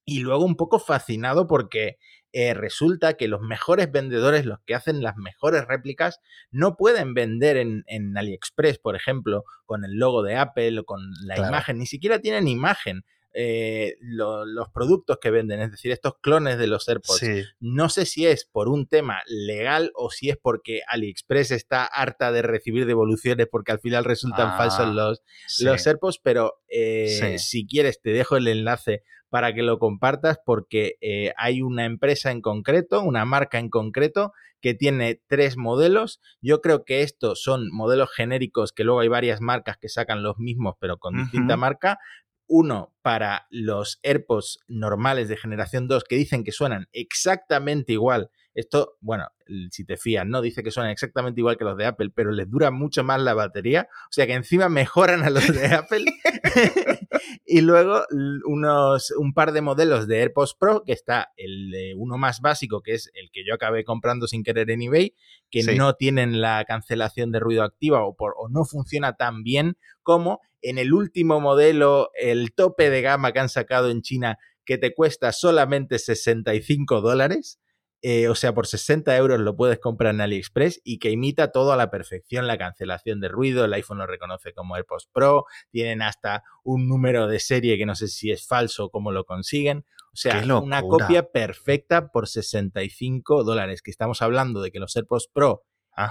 Y 0.07 0.21
luego 0.21 0.45
un 0.45 0.57
poco 0.57 0.79
fascinado 0.79 1.47
porque 1.47 1.97
eh, 2.37 2.53
resulta 2.53 3.15
que 3.15 3.29
los 3.29 3.41
mejores 3.41 3.93
vendedores, 3.93 4.45
los 4.45 4.59
que 4.67 4.75
hacen 4.75 5.03
las 5.03 5.17
mejores 5.17 5.67
réplicas, 5.67 6.21
no 6.51 6.77
pueden 6.77 7.15
vender 7.15 7.57
en, 7.57 8.17
AliExpress, 8.19 8.79
por 8.79 8.97
ejemplo, 8.97 9.45
con 9.67 9.85
el 9.85 9.93
logo 9.93 10.25
de 10.25 10.37
Apple 10.37 10.81
o 10.81 10.85
con 10.85 11.01
la 11.25 11.39
imagen, 11.39 11.79
ni 11.79 11.87
siquiera 11.87 12.19
tienen 12.19 12.49
imagen. 12.49 13.05
Eh, 13.37 13.97
los 14.01 14.69
productos 14.73 15.19
que 15.21 15.33
venden, 15.33 15.61
es 15.61 15.73
decir, 15.73 15.91
estos 15.91 16.15
clones 16.21 16.57
de 16.57 16.69
los 16.69 16.89
AirPods. 16.89 17.55
No 17.59 17.89
sé 17.89 18.07
si 18.07 18.27
es 18.27 18.45
por 18.45 18.69
un 18.69 18.87
tema 18.87 19.23
legal 19.27 19.91
o 19.97 20.11
si 20.11 20.31
es 20.31 20.37
porque 20.37 20.83
AliExpress 20.87 21.51
está 21.51 21.85
harta 21.85 22.31
de 22.31 22.43
recibir 22.43 22.87
devoluciones 22.87 23.49
porque 23.51 23.73
al 23.73 23.81
final 23.81 24.05
resultan 24.05 24.57
falsos 24.57 24.87
ah, 24.87 24.93
los, 24.93 25.23
los 25.59 25.85
AirPods, 25.85 26.21
pero 26.23 26.61
eh, 26.69 27.37
si 27.39 27.67
quieres 27.67 28.01
te 28.01 28.11
dejo 28.11 28.37
el 28.37 28.47
enlace 28.47 29.03
para 29.31 29.53
que 29.53 29.63
lo 29.63 29.81
compartas 29.81 30.39
porque 30.47 30.95
eh, 31.01 31.33
hay 31.37 31.61
una 31.61 31.87
empresa 31.87 32.31
en 32.31 32.41
concreto, 32.41 33.03
una 33.03 33.25
marca 33.25 33.59
en 33.59 33.69
concreto 33.69 34.33
que 34.61 34.75
tiene 34.75 35.21
tres 35.27 35.57
modelos. 35.57 36.21
Yo 36.41 36.61
creo 36.61 36.85
que 36.85 37.03
estos 37.03 37.43
son 37.43 37.69
modelos 37.73 38.11
genéricos 38.11 38.73
que 38.73 38.85
luego 38.85 39.01
hay 39.01 39.09
varias 39.09 39.41
marcas 39.41 39.77
que 39.77 39.89
sacan 39.89 40.23
los 40.23 40.39
mismos 40.39 40.77
pero 40.81 40.99
con 40.99 41.17
distinta 41.17 41.57
marca, 41.57 41.99
uno 42.47 42.95
para 43.03 43.47
los 43.51 43.99
AirPods 44.03 44.61
normales 44.69 45.29
de 45.29 45.37
generación 45.37 45.89
2 45.89 46.05
que 46.05 46.17
dicen 46.17 46.45
que 46.45 46.53
suenan 46.53 46.89
exactamente 46.93 47.93
igual. 47.93 48.31
Esto, 48.55 48.97
bueno, 49.01 49.27
si 49.71 49.85
te 49.85 49.97
fías, 49.97 50.25
no 50.27 50.41
dice 50.41 50.63
que 50.63 50.71
suenan 50.71 50.93
exactamente 50.93 51.41
igual 51.41 51.57
que 51.57 51.65
los 51.65 51.77
de 51.77 51.87
Apple, 51.87 52.11
pero 52.15 52.31
les 52.31 52.49
dura 52.49 52.71
mucho 52.71 53.03
más 53.03 53.21
la 53.21 53.35
batería. 53.35 53.89
O 54.05 54.13
sea 54.13 54.27
que 54.27 54.35
encima 54.35 54.69
mejoran 54.69 55.25
a 55.25 55.31
los 55.31 55.47
de 55.53 55.67
Apple. 55.67 56.05
y 57.47 57.61
luego 57.61 58.05
unos, 58.47 59.11
un 59.19 59.35
par 59.35 59.53
de 59.53 59.61
modelos 59.61 60.07
de 60.07 60.21
AirPods 60.21 60.55
Pro, 60.55 60.85
que 60.85 60.93
está 60.93 61.33
el 61.37 61.71
de 61.71 61.95
uno 61.97 62.17
más 62.17 62.41
básico, 62.41 62.81
que 62.81 62.95
es 62.95 63.11
el 63.15 63.31
que 63.33 63.45
yo 63.45 63.55
acabé 63.55 63.85
comprando 63.85 64.29
sin 64.29 64.45
querer 64.45 64.71
en 64.71 64.83
eBay, 64.83 65.15
que 65.51 65.63
no 65.75 65.95
tienen 65.95 66.41
la 66.41 66.65
cancelación 66.65 67.33
de 67.33 67.41
ruido 67.41 67.65
activa 67.65 68.05
o, 68.05 68.15
por, 68.15 68.35
o 68.39 68.49
no 68.49 68.65
funciona 68.65 69.17
tan 69.17 69.43
bien 69.43 69.77
como 70.03 70.41
en 70.63 70.79
el 70.79 70.95
último 70.95 71.41
modelo, 71.41 72.11
el 72.15 72.55
tope 72.55 72.89
de 72.89 73.03
gama 73.03 73.33
que 73.33 73.41
han 73.41 73.49
sacado 73.49 73.91
en 73.91 74.01
China, 74.01 74.39
que 74.65 74.79
te 74.79 74.95
cuesta 74.95 75.31
solamente 75.33 75.99
65 75.99 77.01
dólares. 77.03 77.61
Eh, 78.07 78.29
o 78.29 78.35
sea, 78.35 78.53
por 78.53 78.67
60 78.67 79.17
euros 79.17 79.41
lo 79.41 79.57
puedes 79.57 79.79
comprar 79.79 80.15
en 80.15 80.21
AliExpress 80.21 80.83
y 80.85 80.99
que 80.99 81.11
imita 81.11 81.53
todo 81.53 81.73
a 81.73 81.77
la 81.79 81.91
perfección 81.91 82.47
la 82.47 82.59
cancelación 82.59 83.19
de 83.19 83.29
ruido. 83.29 83.65
El 83.65 83.73
iPhone 83.73 83.97
lo 83.97 84.07
reconoce 84.07 84.53
como 84.53 84.77
AirPods 84.77 85.09
Pro. 85.11 85.47
Tienen 85.71 86.03
hasta 86.03 86.43
un 86.65 86.87
número 86.87 87.29
de 87.29 87.41
serie 87.41 87.79
que 87.79 87.87
no 87.87 87.95
sé 87.95 88.09
si 88.09 88.31
es 88.31 88.47
falso 88.47 88.85
o 88.85 88.91
cómo 88.91 89.11
lo 89.11 89.25
consiguen. 89.25 89.87
O 90.13 90.17
sea, 90.17 90.45
una 90.63 90.83
copia 90.83 91.31
perfecta 91.33 92.13
por 92.13 92.29
65 92.29 93.43
dólares. 93.43 93.81
Que 93.81 93.91
estamos 93.91 94.21
hablando 94.21 94.61
de 94.61 94.71
que 94.71 94.81
los 94.81 94.95
AirPods 94.95 95.29
Pro 95.33 95.63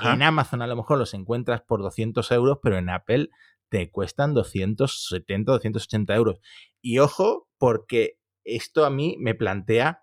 en 0.01 0.23
Amazon 0.23 0.63
a 0.63 0.67
lo 0.67 0.75
mejor 0.75 0.97
los 0.97 1.13
encuentras 1.13 1.61
por 1.61 1.83
200 1.83 2.31
euros, 2.31 2.57
pero 2.63 2.79
en 2.79 2.89
Apple 2.89 3.29
te 3.69 3.91
cuestan 3.91 4.33
270, 4.33 5.51
280 5.51 6.15
euros. 6.15 6.39
Y 6.81 6.97
ojo, 6.97 7.47
porque 7.59 8.17
esto 8.43 8.83
a 8.83 8.89
mí 8.89 9.15
me 9.19 9.35
plantea 9.35 10.02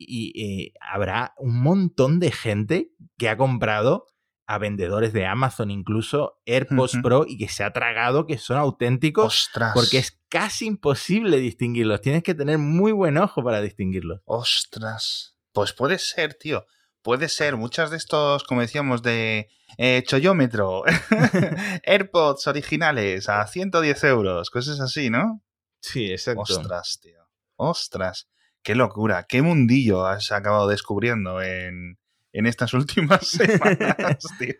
y 0.00 0.32
eh, 0.42 0.72
habrá 0.80 1.34
un 1.36 1.62
montón 1.62 2.20
de 2.20 2.32
gente 2.32 2.90
que 3.18 3.28
ha 3.28 3.36
comprado 3.36 4.06
a 4.46 4.58
vendedores 4.58 5.12
de 5.12 5.26
Amazon, 5.26 5.70
incluso 5.70 6.40
AirPods 6.44 6.98
Pro, 7.04 7.24
y 7.24 7.38
que 7.38 7.48
se 7.48 7.62
ha 7.62 7.72
tragado 7.72 8.26
que 8.26 8.36
son 8.36 8.56
auténticos. 8.56 9.26
Ostras. 9.26 9.72
Porque 9.74 9.98
es 9.98 10.18
casi 10.28 10.66
imposible 10.66 11.36
distinguirlos. 11.38 12.00
Tienes 12.00 12.24
que 12.24 12.34
tener 12.34 12.58
muy 12.58 12.90
buen 12.90 13.16
ojo 13.16 13.44
para 13.44 13.60
distinguirlos. 13.60 14.22
Ostras. 14.24 15.36
Pues 15.52 15.72
puede 15.72 15.98
ser, 16.00 16.34
tío. 16.34 16.66
Puede 17.00 17.28
ser. 17.28 17.56
Muchas 17.56 17.92
de 17.92 17.98
estos, 17.98 18.42
como 18.42 18.60
decíamos, 18.60 19.02
de 19.02 19.48
eh, 19.78 20.02
chollómetro, 20.04 20.82
AirPods 21.84 22.48
originales 22.48 23.28
a 23.28 23.46
110 23.46 24.02
euros, 24.04 24.50
cosas 24.50 24.80
así, 24.80 25.10
¿no? 25.10 25.44
Sí, 25.80 26.10
exacto. 26.10 26.42
Ostras, 26.42 26.98
tío. 27.00 27.20
Ostras 27.54 28.28
qué 28.62 28.74
locura, 28.74 29.24
qué 29.28 29.42
mundillo 29.42 30.06
has 30.06 30.32
acabado 30.32 30.68
descubriendo 30.68 31.42
en, 31.42 31.98
en 32.32 32.46
estas 32.46 32.74
últimas 32.74 33.26
semanas, 33.26 34.18
tío. 34.38 34.54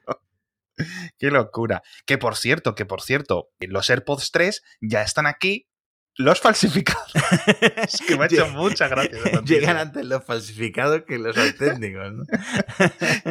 Qué 1.19 1.31
locura. 1.31 1.83
Que 2.07 2.17
por 2.17 2.37
cierto, 2.37 2.75
que 2.75 2.87
por 2.87 3.03
cierto, 3.03 3.51
los 3.61 3.91
AirPods 3.91 4.31
3 4.31 4.63
ya 4.81 5.03
están 5.03 5.27
aquí 5.27 5.67
los 6.17 6.41
falsificados. 6.41 7.13
es 7.77 8.01
que 8.07 8.17
me 8.17 8.25
ha 8.25 8.27
hecho 8.27 8.49
mucha 8.53 8.89
gracia. 8.89 9.19
Llegan 9.45 9.77
antes 9.77 10.05
los 10.05 10.25
falsificados 10.25 11.03
que 11.07 11.19
los 11.19 11.37
auténticos. 11.37 12.13
¿no? 12.13 12.25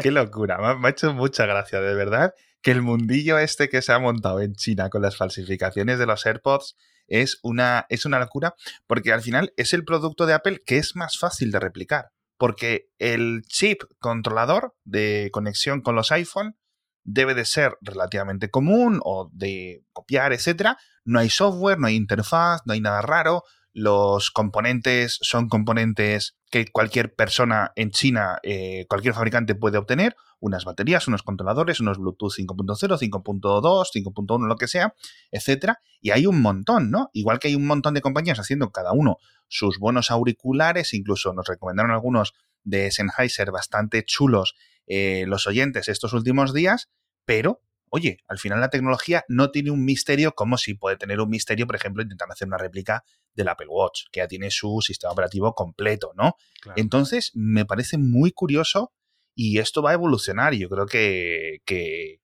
Qué 0.02 0.12
locura. 0.12 0.58
Me 0.76 0.88
ha 0.88 0.92
hecho 0.92 1.14
mucha 1.14 1.46
gracia, 1.46 1.82
de 1.82 1.94
verdad, 1.94 2.34
que 2.62 2.72
el 2.72 2.82
mundillo 2.82 3.38
este 3.38 3.70
que 3.70 3.82
se 3.82 3.94
ha 3.94 4.00
montado 4.00 4.42
en 4.42 4.54
China 4.54 4.90
con 4.90 5.02
las 5.02 5.18
falsificaciones 5.18 6.00
de 6.00 6.06
los 6.06 6.26
AirPods 6.26 6.78
es 7.10 7.40
una, 7.44 7.86
es 7.90 8.06
una 8.06 8.20
locura 8.20 8.56
porque 8.88 9.12
al 9.14 9.22
final 9.22 9.54
es 9.58 9.74
el 9.74 9.86
producto 9.86 10.26
de 10.26 10.34
Apple 10.34 10.62
que 10.66 10.78
es 10.78 10.96
más 10.96 11.18
fácil 11.18 11.52
de 11.52 11.60
replicar. 11.60 12.12
Porque 12.38 12.90
el 13.00 13.42
chip 13.48 13.84
controlador 14.00 14.76
de 14.86 15.30
conexión 15.34 15.82
con 15.82 15.96
los 15.96 16.12
iPhone 16.12 16.56
debe 17.04 17.34
de 17.34 17.46
ser 17.46 17.78
relativamente 17.82 18.50
común 18.50 19.02
o 19.04 19.30
de 19.34 19.84
copiar, 19.92 20.32
etcétera. 20.32 20.78
No 21.04 21.20
hay 21.20 21.30
software, 21.30 21.80
no 21.80 21.88
hay 21.88 21.96
interfaz, 21.96 22.62
no 22.66 22.74
hay 22.74 22.82
nada 22.82 23.02
raro. 23.02 23.44
Los 23.74 24.32
componentes 24.32 25.18
son 25.22 25.48
componentes 25.48 26.38
que 26.50 26.68
cualquier 26.72 27.14
persona 27.14 27.72
en 27.76 27.92
China, 27.92 28.40
eh, 28.44 28.86
cualquier 28.88 29.14
fabricante 29.14 29.56
puede 29.56 29.78
obtener, 29.78 30.16
unas 30.40 30.66
baterías, 30.66 31.08
unos 31.08 31.24
controladores, 31.24 31.80
unos 31.80 31.98
Bluetooth 31.98 32.32
5.0, 32.32 32.98
5.2, 32.98 33.90
5.1, 33.94 34.48
lo 34.48 34.56
que 34.56 34.68
sea, 34.68 34.94
etcétera. 35.32 35.82
Y 36.02 36.12
hay 36.12 36.26
un 36.26 36.42
montón, 36.42 36.92
¿no? 36.92 37.10
Igual 37.14 37.40
que 37.40 37.50
hay 37.50 37.56
un 37.56 37.68
montón 37.68 37.94
de 37.94 38.02
compañías 38.02 38.40
haciendo 38.40 38.72
cada 38.72 38.92
uno 38.94 39.18
sus 39.48 39.80
buenos 39.80 40.12
auriculares, 40.12 40.94
incluso 40.94 41.34
nos 41.34 41.48
recomendaron 41.48 41.92
algunos 41.92 42.34
de 42.64 42.92
Sennheiser 42.92 43.52
bastante 43.52 44.04
chulos 44.04 44.56
eh, 44.88 45.26
los 45.28 45.48
oyentes 45.48 45.88
estos 45.88 46.14
últimos 46.14 46.54
días, 46.54 46.90
pero 47.26 47.62
oye, 47.90 48.18
al 48.28 48.38
final 48.38 48.60
la 48.60 48.70
tecnología 48.70 49.26
no 49.28 49.52
tiene 49.52 49.72
un 49.72 49.84
misterio 49.84 50.34
como 50.34 50.58
si 50.58 50.76
puede 50.76 50.98
tener 50.98 51.20
un 51.20 51.30
misterio, 51.30 51.68
por 51.68 51.76
ejemplo, 51.76 52.04
intentando 52.04 52.34
hacer 52.34 52.48
una 52.48 52.58
réplica 52.58 53.04
del 53.34 53.48
Apple 53.48 53.68
Watch, 53.70 54.04
que 54.12 54.20
ya 54.20 54.28
tiene 54.28 54.52
su 54.52 54.80
sistema 54.82 55.12
operativo 55.12 55.54
completo, 55.54 56.12
¿no? 56.16 56.36
Entonces, 56.76 57.32
me 57.34 57.66
parece 57.66 57.98
muy 57.98 58.32
curioso 58.32 58.94
y 59.42 59.60
esto 59.60 59.82
va 59.82 59.92
a 59.92 59.94
evolucionar 59.94 60.54
y 60.54 60.60
yo 60.60 60.68
creo 60.68 60.86
que, 60.86 61.60
que, 61.64 62.20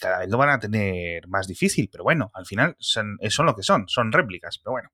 cada 0.00 0.18
vez 0.18 0.28
lo 0.28 0.36
van 0.36 0.48
a 0.48 0.58
tener 0.58 1.28
más 1.28 1.46
difícil, 1.46 1.88
pero 1.92 2.02
bueno, 2.02 2.32
al 2.34 2.44
final 2.44 2.74
son, 2.80 3.18
son 3.28 3.46
lo 3.46 3.54
que 3.54 3.62
son, 3.62 3.86
son 3.86 4.10
réplicas, 4.10 4.58
pero 4.58 4.72
bueno. 4.72 4.88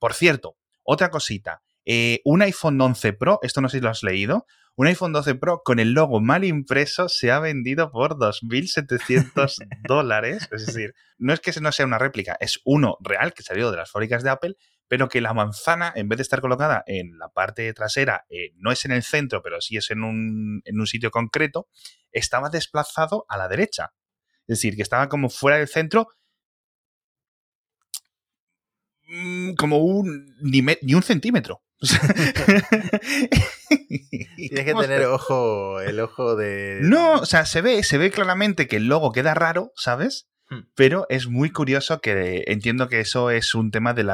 Por 0.00 0.14
cierto, 0.14 0.56
otra 0.82 1.08
cosita, 1.10 1.62
eh, 1.84 2.22
un 2.24 2.42
iPhone 2.42 2.80
11 2.80 3.12
Pro, 3.12 3.38
esto 3.42 3.60
no 3.60 3.68
sé 3.68 3.78
si 3.78 3.84
lo 3.84 3.88
has 3.88 4.02
leído, 4.02 4.46
un 4.74 4.88
iPhone 4.88 5.12
12 5.12 5.36
Pro 5.36 5.62
con 5.64 5.78
el 5.78 5.92
logo 5.92 6.20
mal 6.20 6.42
impreso 6.42 7.08
se 7.08 7.30
ha 7.30 7.38
vendido 7.38 7.92
por 7.92 8.16
2.700 8.16 9.56
dólares. 9.88 10.48
Es 10.50 10.66
decir, 10.66 10.92
no 11.18 11.32
es 11.32 11.38
que 11.38 11.52
no 11.60 11.70
sea 11.70 11.86
una 11.86 11.98
réplica, 11.98 12.36
es 12.40 12.60
uno 12.64 12.96
real 13.00 13.32
que 13.32 13.44
salió 13.44 13.70
de 13.70 13.76
las 13.76 13.92
fábricas 13.92 14.24
de 14.24 14.30
Apple, 14.30 14.56
pero 14.88 15.08
que 15.08 15.20
la 15.20 15.34
manzana, 15.34 15.92
en 15.94 16.08
vez 16.08 16.18
de 16.18 16.22
estar 16.22 16.40
colocada 16.40 16.84
en 16.86 17.18
la 17.18 17.28
parte 17.28 17.72
trasera, 17.72 18.24
eh, 18.28 18.52
no 18.56 18.70
es 18.70 18.84
en 18.84 18.92
el 18.92 19.02
centro, 19.02 19.42
pero 19.42 19.60
sí 19.60 19.76
es 19.76 19.90
en 19.90 20.04
un, 20.04 20.62
en 20.64 20.80
un 20.80 20.86
sitio 20.86 21.10
concreto, 21.10 21.68
estaba 22.12 22.50
desplazado 22.50 23.26
a 23.28 23.36
la 23.36 23.48
derecha. 23.48 23.92
Es 24.46 24.58
decir, 24.58 24.76
que 24.76 24.82
estaba 24.82 25.08
como 25.08 25.28
fuera 25.28 25.58
del 25.58 25.68
centro 25.68 26.08
mm, 29.08 29.54
como 29.54 29.78
un 29.78 30.36
ni, 30.40 30.62
ni 30.62 30.94
un 30.94 31.02
centímetro. 31.02 31.62
Tienes 34.36 34.64
que 34.64 34.74
tener 34.74 35.04
ojo, 35.06 35.80
el 35.80 36.00
ojo 36.00 36.36
de. 36.36 36.78
No, 36.82 37.14
o 37.14 37.26
sea, 37.26 37.46
se 37.46 37.60
ve, 37.60 37.82
se 37.82 37.98
ve 37.98 38.10
claramente 38.10 38.68
que 38.68 38.76
el 38.76 38.86
logo 38.86 39.12
queda 39.12 39.34
raro, 39.34 39.72
¿sabes? 39.74 40.28
Hmm. 40.48 40.60
Pero 40.74 41.06
es 41.08 41.26
muy 41.26 41.50
curioso 41.50 42.00
que 42.00 42.44
entiendo 42.46 42.88
que 42.88 43.00
eso 43.00 43.30
es 43.30 43.54
un 43.54 43.70
tema 43.70 43.94
del 43.94 44.10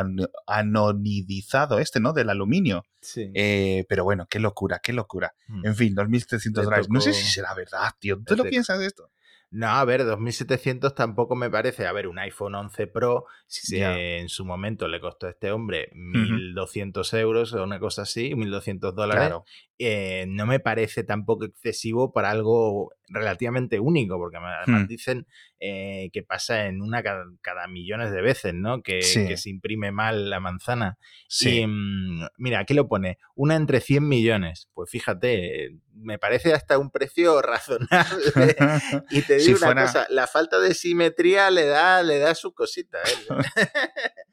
anodizado 0.46 1.78
este, 1.78 2.00
¿no? 2.00 2.12
Del 2.12 2.30
aluminio. 2.30 2.84
Sí. 3.00 3.30
Eh, 3.34 3.84
pero 3.88 4.04
bueno, 4.04 4.26
qué 4.30 4.38
locura, 4.38 4.80
qué 4.82 4.92
locura. 4.92 5.34
Hmm. 5.48 5.66
En 5.66 5.76
fin, 5.76 5.94
2.300 5.94 6.50
dólares. 6.62 6.88
No 6.88 7.00
sé 7.00 7.12
si 7.12 7.24
será 7.24 7.54
verdad, 7.54 7.90
tío. 7.98 8.22
¿Tú 8.24 8.36
lo 8.36 8.44
piensas 8.44 8.78
de 8.78 8.86
esto? 8.86 9.10
No, 9.52 9.66
a 9.66 9.84
ver, 9.84 10.06
2700 10.06 10.94
tampoco 10.94 11.36
me 11.36 11.50
parece. 11.50 11.86
A 11.86 11.92
ver, 11.92 12.08
un 12.08 12.18
iPhone 12.18 12.54
11 12.54 12.86
Pro, 12.86 13.26
si 13.46 13.82
en 13.82 14.30
su 14.30 14.46
momento 14.46 14.88
le 14.88 14.98
costó 14.98 15.26
a 15.26 15.30
este 15.30 15.52
hombre 15.52 15.90
1200 15.92 17.12
euros 17.14 17.52
o 17.52 17.62
una 17.62 17.78
cosa 17.78 18.02
así, 18.02 18.34
1200 18.34 18.94
dólares, 18.94 19.30
eh, 19.86 20.26
no 20.28 20.46
me 20.46 20.60
parece 20.60 21.04
tampoco 21.04 21.44
excesivo 21.44 22.12
para 22.12 22.30
algo 22.30 22.92
relativamente 23.08 23.80
único, 23.80 24.18
porque 24.18 24.38
además 24.38 24.84
hmm. 24.84 24.86
dicen 24.86 25.26
eh, 25.60 26.10
que 26.12 26.22
pasa 26.22 26.66
en 26.66 26.82
una 26.82 27.02
cada, 27.02 27.68
millones 27.68 28.10
de 28.10 28.22
veces, 28.22 28.54
¿no? 28.54 28.82
Que, 28.82 29.02
se 29.02 29.50
imprime 29.50 29.92
mal 29.92 30.30
la 30.30 30.40
manzana. 30.40 30.98
Sí. 31.28 31.64
Mm, 31.66 32.26
mira, 32.36 32.60
aquí 32.60 32.74
lo 32.74 32.88
pone, 32.88 33.18
una 33.34 33.56
entre 33.56 33.80
100 33.80 34.08
millones. 34.08 34.68
Pues 34.74 34.90
fíjate, 34.90 35.76
me 35.94 36.18
parece 36.18 36.52
hasta 36.52 36.78
un 36.78 36.90
precio 36.90 37.40
razonable. 37.42 38.56
y 39.10 39.22
te 39.22 39.36
digo 39.36 39.58
una 39.62 39.82
cosa, 39.82 40.06
la 40.10 40.26
falta 40.26 40.58
de 40.58 40.74
simetría 40.74 41.50
le 41.50 41.66
da, 41.66 42.02
le 42.02 42.18
da 42.18 42.34
su 42.34 42.54
cosita. 42.54 42.98
¿eh? 42.98 43.66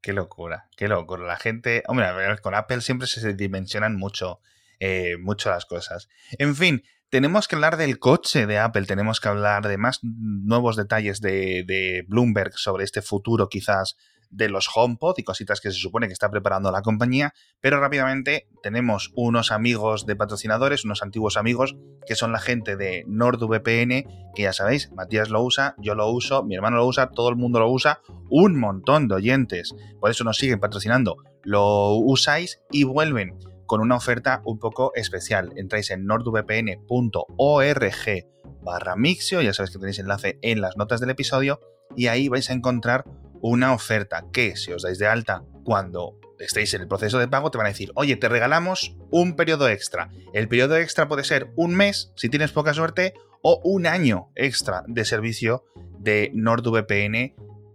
qué 0.00 0.12
locura, 0.12 0.68
qué 0.76 0.88
locura. 0.88 1.24
La 1.26 1.36
gente, 1.36 1.82
hombre, 1.88 2.06
con 2.42 2.54
Apple 2.54 2.80
siempre 2.80 3.06
se 3.06 3.34
dimensionan 3.34 3.96
mucho, 3.96 4.40
eh, 4.80 5.16
mucho 5.20 5.50
las 5.50 5.66
cosas. 5.66 6.08
En 6.38 6.54
fin, 6.56 6.82
tenemos 7.14 7.46
que 7.46 7.54
hablar 7.54 7.76
del 7.76 8.00
coche 8.00 8.44
de 8.44 8.58
Apple, 8.58 8.86
tenemos 8.86 9.20
que 9.20 9.28
hablar 9.28 9.68
de 9.68 9.78
más 9.78 10.00
nuevos 10.02 10.74
detalles 10.74 11.20
de, 11.20 12.04
Bloomberg 12.08 12.54
sobre 12.58 12.82
este 12.82 13.02
futuro 13.02 13.48
quizás 13.48 13.96
de 14.30 14.48
los 14.48 14.68
HomePod 14.74 15.14
y 15.18 15.22
cositas 15.22 15.60
que 15.60 15.70
se 15.70 15.78
supone 15.78 16.08
que 16.08 16.12
está 16.12 16.28
preparando 16.28 16.72
la 16.72 16.82
compañía, 16.82 17.32
pero 17.60 17.78
rápidamente 17.78 18.48
tenemos 18.64 19.12
unos 19.14 19.52
amigos 19.52 20.06
de 20.06 20.16
patrocinadores, 20.16 20.84
unos 20.84 21.04
antiguos 21.04 21.36
amigos, 21.36 21.76
que 22.04 22.16
son 22.16 22.32
la 22.32 22.40
gente 22.40 22.76
de 22.76 23.04
NordVPN, 23.06 24.32
que 24.34 24.42
ya 24.42 24.52
sabéis, 24.52 24.90
Matías 24.90 25.28
lo 25.28 25.40
usa, 25.40 25.76
yo 25.78 25.94
lo 25.94 26.10
uso, 26.10 26.42
mi 26.42 26.56
hermano 26.56 26.78
lo 26.78 26.86
usa, 26.86 27.10
todo 27.10 27.28
el 27.28 27.36
mundo 27.36 27.60
lo 27.60 27.70
usa, 27.70 28.00
un 28.28 28.58
montón 28.58 29.06
de 29.06 29.14
oyentes, 29.14 29.72
por 30.00 30.10
eso 30.10 30.24
nos 30.24 30.36
siguen 30.36 30.58
patrocinando, 30.58 31.18
lo 31.44 31.92
usáis 31.94 32.58
y 32.72 32.82
vuelven 32.82 33.38
con 33.66 33.80
una 33.80 33.96
oferta 33.96 34.42
un 34.44 34.58
poco 34.58 34.92
especial. 34.94 35.52
Entráis 35.56 35.90
en 35.90 36.06
nordvpn.org 36.06 36.86
barra 38.62 38.96
Mixio, 38.96 39.42
ya 39.42 39.52
sabéis 39.52 39.72
que 39.72 39.78
tenéis 39.78 39.98
enlace 39.98 40.38
en 40.42 40.60
las 40.60 40.76
notas 40.76 41.00
del 41.00 41.10
episodio, 41.10 41.60
y 41.96 42.06
ahí 42.06 42.28
vais 42.28 42.50
a 42.50 42.54
encontrar 42.54 43.04
una 43.40 43.72
oferta 43.72 44.24
que 44.32 44.56
si 44.56 44.72
os 44.72 44.82
dais 44.82 44.98
de 44.98 45.06
alta 45.06 45.44
cuando 45.64 46.18
estéis 46.38 46.74
en 46.74 46.82
el 46.82 46.88
proceso 46.88 47.18
de 47.18 47.28
pago, 47.28 47.50
te 47.50 47.58
van 47.58 47.66
a 47.66 47.70
decir, 47.70 47.92
oye, 47.94 48.16
te 48.16 48.28
regalamos 48.28 48.96
un 49.10 49.36
periodo 49.36 49.68
extra. 49.68 50.10
El 50.32 50.48
periodo 50.48 50.76
extra 50.76 51.08
puede 51.08 51.24
ser 51.24 51.52
un 51.56 51.74
mes, 51.74 52.12
si 52.16 52.28
tienes 52.28 52.52
poca 52.52 52.74
suerte, 52.74 53.14
o 53.42 53.60
un 53.62 53.86
año 53.86 54.30
extra 54.34 54.84
de 54.86 55.04
servicio 55.04 55.64
de 55.98 56.30
NordVPN 56.34 57.34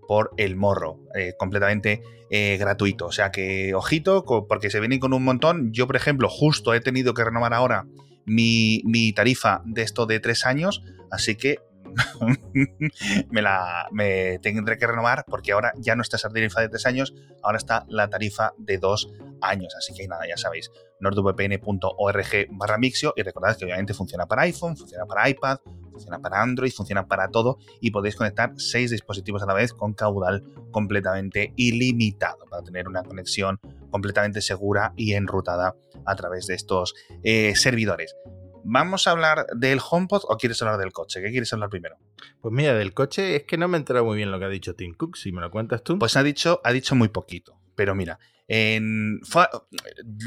por 0.10 0.32
el 0.38 0.56
morro, 0.56 1.02
eh, 1.14 1.36
completamente 1.38 2.02
eh, 2.32 2.58
gratuito. 2.58 3.06
O 3.06 3.12
sea 3.12 3.30
que, 3.30 3.76
ojito, 3.76 4.26
porque 4.48 4.72
se 4.72 4.80
vienen 4.80 5.00
con 5.00 5.14
un 5.14 5.24
montón. 5.24 5.72
Yo, 5.72 5.86
por 5.86 5.96
ejemplo, 5.96 6.28
justo 6.30 6.74
he 6.74 6.82
tenido 6.82 7.14
que 7.14 7.24
renovar 7.24 7.54
ahora 7.54 7.86
mi, 8.26 8.82
mi 8.86 9.14
tarifa 9.14 9.62
de 9.66 9.84
esto 9.84 10.08
de 10.08 10.20
tres 10.20 10.48
años, 10.48 10.82
así 11.12 11.36
que 11.36 11.60
me 13.30 13.44
la 13.44 13.88
me 13.92 14.40
tendré 14.40 14.80
que 14.80 14.88
renovar 14.88 15.26
porque 15.28 15.52
ahora 15.52 15.74
ya 15.78 15.96
no 15.96 16.02
está 16.02 16.18
esa 16.18 16.30
tarifa 16.30 16.62
de 16.62 16.70
tres 16.70 16.88
años, 16.88 17.14
ahora 17.44 17.60
está 17.60 17.86
la 17.88 18.10
tarifa 18.10 18.54
de 18.58 18.80
dos 18.80 19.12
años. 19.42 19.76
Así 19.78 19.94
que 19.94 20.08
nada, 20.08 20.28
ya 20.28 20.38
sabéis, 20.38 20.72
nordvpn.org 21.02 22.48
barra 22.50 22.78
Mixio 22.80 23.14
y 23.16 23.22
recordad 23.22 23.56
que 23.56 23.66
obviamente 23.66 23.94
funciona 23.94 24.26
para 24.26 24.42
iPhone, 24.42 24.76
funciona 24.76 25.06
para 25.06 25.30
iPad, 25.30 25.60
funciona 26.00 26.20
para 26.20 26.42
Android, 26.42 26.72
funciona 26.72 27.08
para 27.08 27.30
todo 27.30 27.58
y 27.82 27.92
podéis 27.92 28.16
conectar 28.16 28.54
seis 28.58 28.92
dispositivos 28.92 29.44
a 29.44 29.46
la 29.46 29.54
vez 29.54 29.74
con 29.74 29.94
caudal 29.94 30.44
completamente 30.72 31.54
ilimitado 31.56 32.46
para 32.50 32.64
tener 32.64 32.88
una 32.88 33.04
conexión 33.04 33.60
completamente 33.92 34.42
segura 34.42 34.94
y 34.96 35.14
enrutada 35.14 35.76
a 36.06 36.16
través 36.16 36.48
de 36.48 36.56
estos 36.56 36.96
eh, 37.24 37.56
servidores. 37.56 38.16
¿Vamos 38.64 39.08
a 39.08 39.12
hablar 39.12 39.46
del 39.56 39.80
HomePod 39.80 40.24
o 40.28 40.38
quieres 40.38 40.62
hablar 40.62 40.80
del 40.80 40.92
coche? 40.92 41.22
¿Qué 41.22 41.32
quieres 41.32 41.52
hablar 41.54 41.70
primero? 41.70 41.98
Pues 42.42 42.54
mira, 42.54 42.74
del 42.74 42.94
coche 42.94 43.36
es 43.36 43.44
que 43.44 43.58
no 43.58 43.68
me 43.68 43.78
he 43.78 43.80
enterado 43.80 44.06
muy 44.06 44.18
bien 44.18 44.32
lo 44.32 44.40
que 44.40 44.46
ha 44.46 44.50
dicho 44.50 44.76
Tim 44.76 44.94
Cook, 44.94 45.18
si 45.18 45.32
me 45.32 45.42
lo 45.42 45.50
cuentas 45.50 45.84
tú. 45.84 45.98
Pues 45.98 46.18
ha 46.18 46.24
dicho, 46.24 46.62
ha 46.64 46.72
dicho 46.72 46.96
muy 46.96 47.10
poquito, 47.10 47.60
pero 47.76 47.96
mira, 47.96 48.20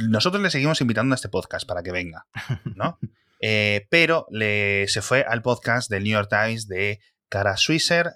nosotros 0.09 0.43
le 0.43 0.51
seguimos 0.51 0.81
invitando 0.81 1.15
a 1.15 1.17
este 1.17 1.29
podcast 1.29 1.67
para 1.67 1.83
que 1.83 1.93
venga, 1.93 2.27
¿no? 2.77 2.99
Eh, 3.45 3.89
pero 3.91 4.27
le, 4.31 4.87
se 4.87 5.03
fue 5.03 5.25
al 5.29 5.43
podcast 5.43 5.91
del 5.91 6.05
New 6.05 6.13
York 6.13 6.29
Times 6.31 6.69
de 6.69 7.01
Cara 7.29 7.57
Swisser, 7.57 8.13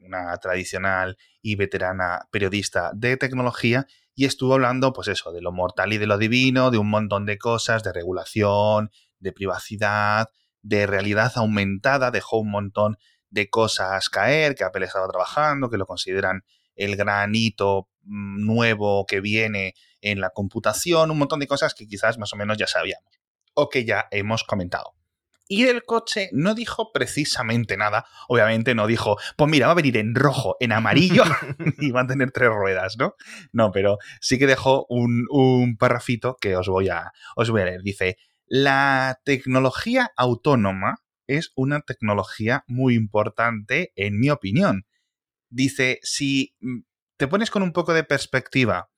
una 0.00 0.34
tradicional 0.38 1.18
y 1.42 1.56
veterana 1.56 2.26
periodista 2.30 2.90
de 2.94 3.18
tecnología, 3.18 3.86
y 4.14 4.24
estuvo 4.24 4.54
hablando, 4.54 4.94
pues 4.94 5.08
eso, 5.08 5.30
de 5.30 5.42
lo 5.42 5.52
mortal 5.52 5.92
y 5.92 5.98
de 5.98 6.06
lo 6.06 6.16
divino, 6.16 6.70
de 6.70 6.78
un 6.78 6.88
montón 6.88 7.26
de 7.26 7.36
cosas, 7.36 7.82
de 7.82 7.92
regulación, 7.92 8.90
de 9.18 9.32
privacidad, 9.32 10.30
de 10.62 10.86
realidad 10.86 11.32
aumentada, 11.36 12.10
dejó 12.10 12.38
un 12.38 12.50
montón 12.50 12.96
de 13.28 13.50
cosas 13.50 14.08
caer, 14.08 14.54
que 14.54 14.64
Apple 14.64 14.86
estaba 14.86 15.06
trabajando, 15.06 15.68
que 15.68 15.76
lo 15.76 15.84
consideran 15.84 16.44
el 16.76 16.96
granito 16.96 17.90
mm, 18.04 18.46
nuevo 18.46 19.04
que 19.04 19.20
viene 19.20 19.74
en 20.00 20.20
la 20.20 20.30
computación, 20.30 21.10
un 21.10 21.18
montón 21.18 21.40
de 21.40 21.46
cosas 21.46 21.74
que 21.74 21.86
quizás 21.86 22.16
más 22.16 22.32
o 22.32 22.36
menos 22.36 22.56
ya 22.56 22.66
sabíamos 22.66 23.21
o 23.54 23.68
que 23.68 23.84
ya 23.84 24.08
hemos 24.10 24.44
comentado. 24.44 24.94
Y 25.48 25.64
el 25.64 25.84
coche 25.84 26.30
no 26.32 26.54
dijo 26.54 26.92
precisamente 26.92 27.76
nada. 27.76 28.06
Obviamente 28.28 28.74
no 28.74 28.86
dijo, 28.86 29.18
pues 29.36 29.50
mira, 29.50 29.66
va 29.66 29.72
a 29.72 29.76
venir 29.76 29.98
en 29.98 30.14
rojo, 30.14 30.56
en 30.60 30.72
amarillo 30.72 31.24
y 31.78 31.90
va 31.90 32.02
a 32.02 32.06
tener 32.06 32.30
tres 32.30 32.48
ruedas, 32.48 32.96
¿no? 32.96 33.16
No, 33.52 33.70
pero 33.70 33.98
sí 34.20 34.38
que 34.38 34.46
dejó 34.46 34.86
un, 34.88 35.26
un 35.30 35.76
parrafito 35.76 36.36
que 36.40 36.56
os 36.56 36.68
voy, 36.68 36.88
a, 36.88 37.12
os 37.36 37.50
voy 37.50 37.60
a 37.60 37.64
leer. 37.66 37.82
Dice, 37.82 38.16
la 38.46 39.20
tecnología 39.24 40.12
autónoma 40.16 41.02
es 41.26 41.52
una 41.54 41.80
tecnología 41.80 42.64
muy 42.66 42.94
importante, 42.94 43.92
en 43.96 44.18
mi 44.18 44.30
opinión. 44.30 44.86
Dice, 45.50 46.00
si 46.02 46.54
mm, 46.60 46.80
te 47.16 47.28
pones 47.28 47.50
con 47.50 47.62
un 47.62 47.72
poco 47.72 47.92
de 47.92 48.04
perspectiva 48.04 48.91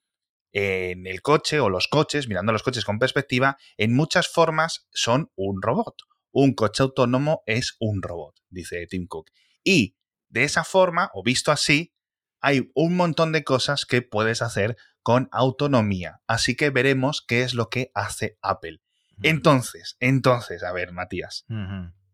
en 0.54 1.08
el 1.08 1.20
coche 1.20 1.58
o 1.58 1.68
los 1.68 1.88
coches, 1.88 2.28
mirando 2.28 2.52
los 2.52 2.62
coches 2.62 2.84
con 2.84 3.00
perspectiva, 3.00 3.58
en 3.76 3.92
muchas 3.92 4.28
formas 4.28 4.86
son 4.92 5.30
un 5.34 5.60
robot. 5.60 5.96
Un 6.30 6.54
coche 6.54 6.84
autónomo 6.84 7.42
es 7.44 7.76
un 7.80 8.02
robot, 8.02 8.36
dice 8.48 8.86
Tim 8.86 9.06
Cook. 9.08 9.30
Y 9.64 9.96
de 10.28 10.44
esa 10.44 10.62
forma, 10.62 11.10
o 11.12 11.24
visto 11.24 11.50
así, 11.50 11.92
hay 12.40 12.70
un 12.74 12.96
montón 12.96 13.32
de 13.32 13.42
cosas 13.42 13.84
que 13.84 14.02
puedes 14.02 14.42
hacer 14.42 14.76
con 15.02 15.28
autonomía. 15.32 16.20
Así 16.28 16.54
que 16.56 16.70
veremos 16.70 17.24
qué 17.26 17.42
es 17.42 17.54
lo 17.54 17.68
que 17.68 17.90
hace 17.92 18.38
Apple. 18.40 18.80
Entonces, 19.22 19.96
entonces, 19.98 20.62
a 20.62 20.72
ver, 20.72 20.92
Matías. 20.92 21.46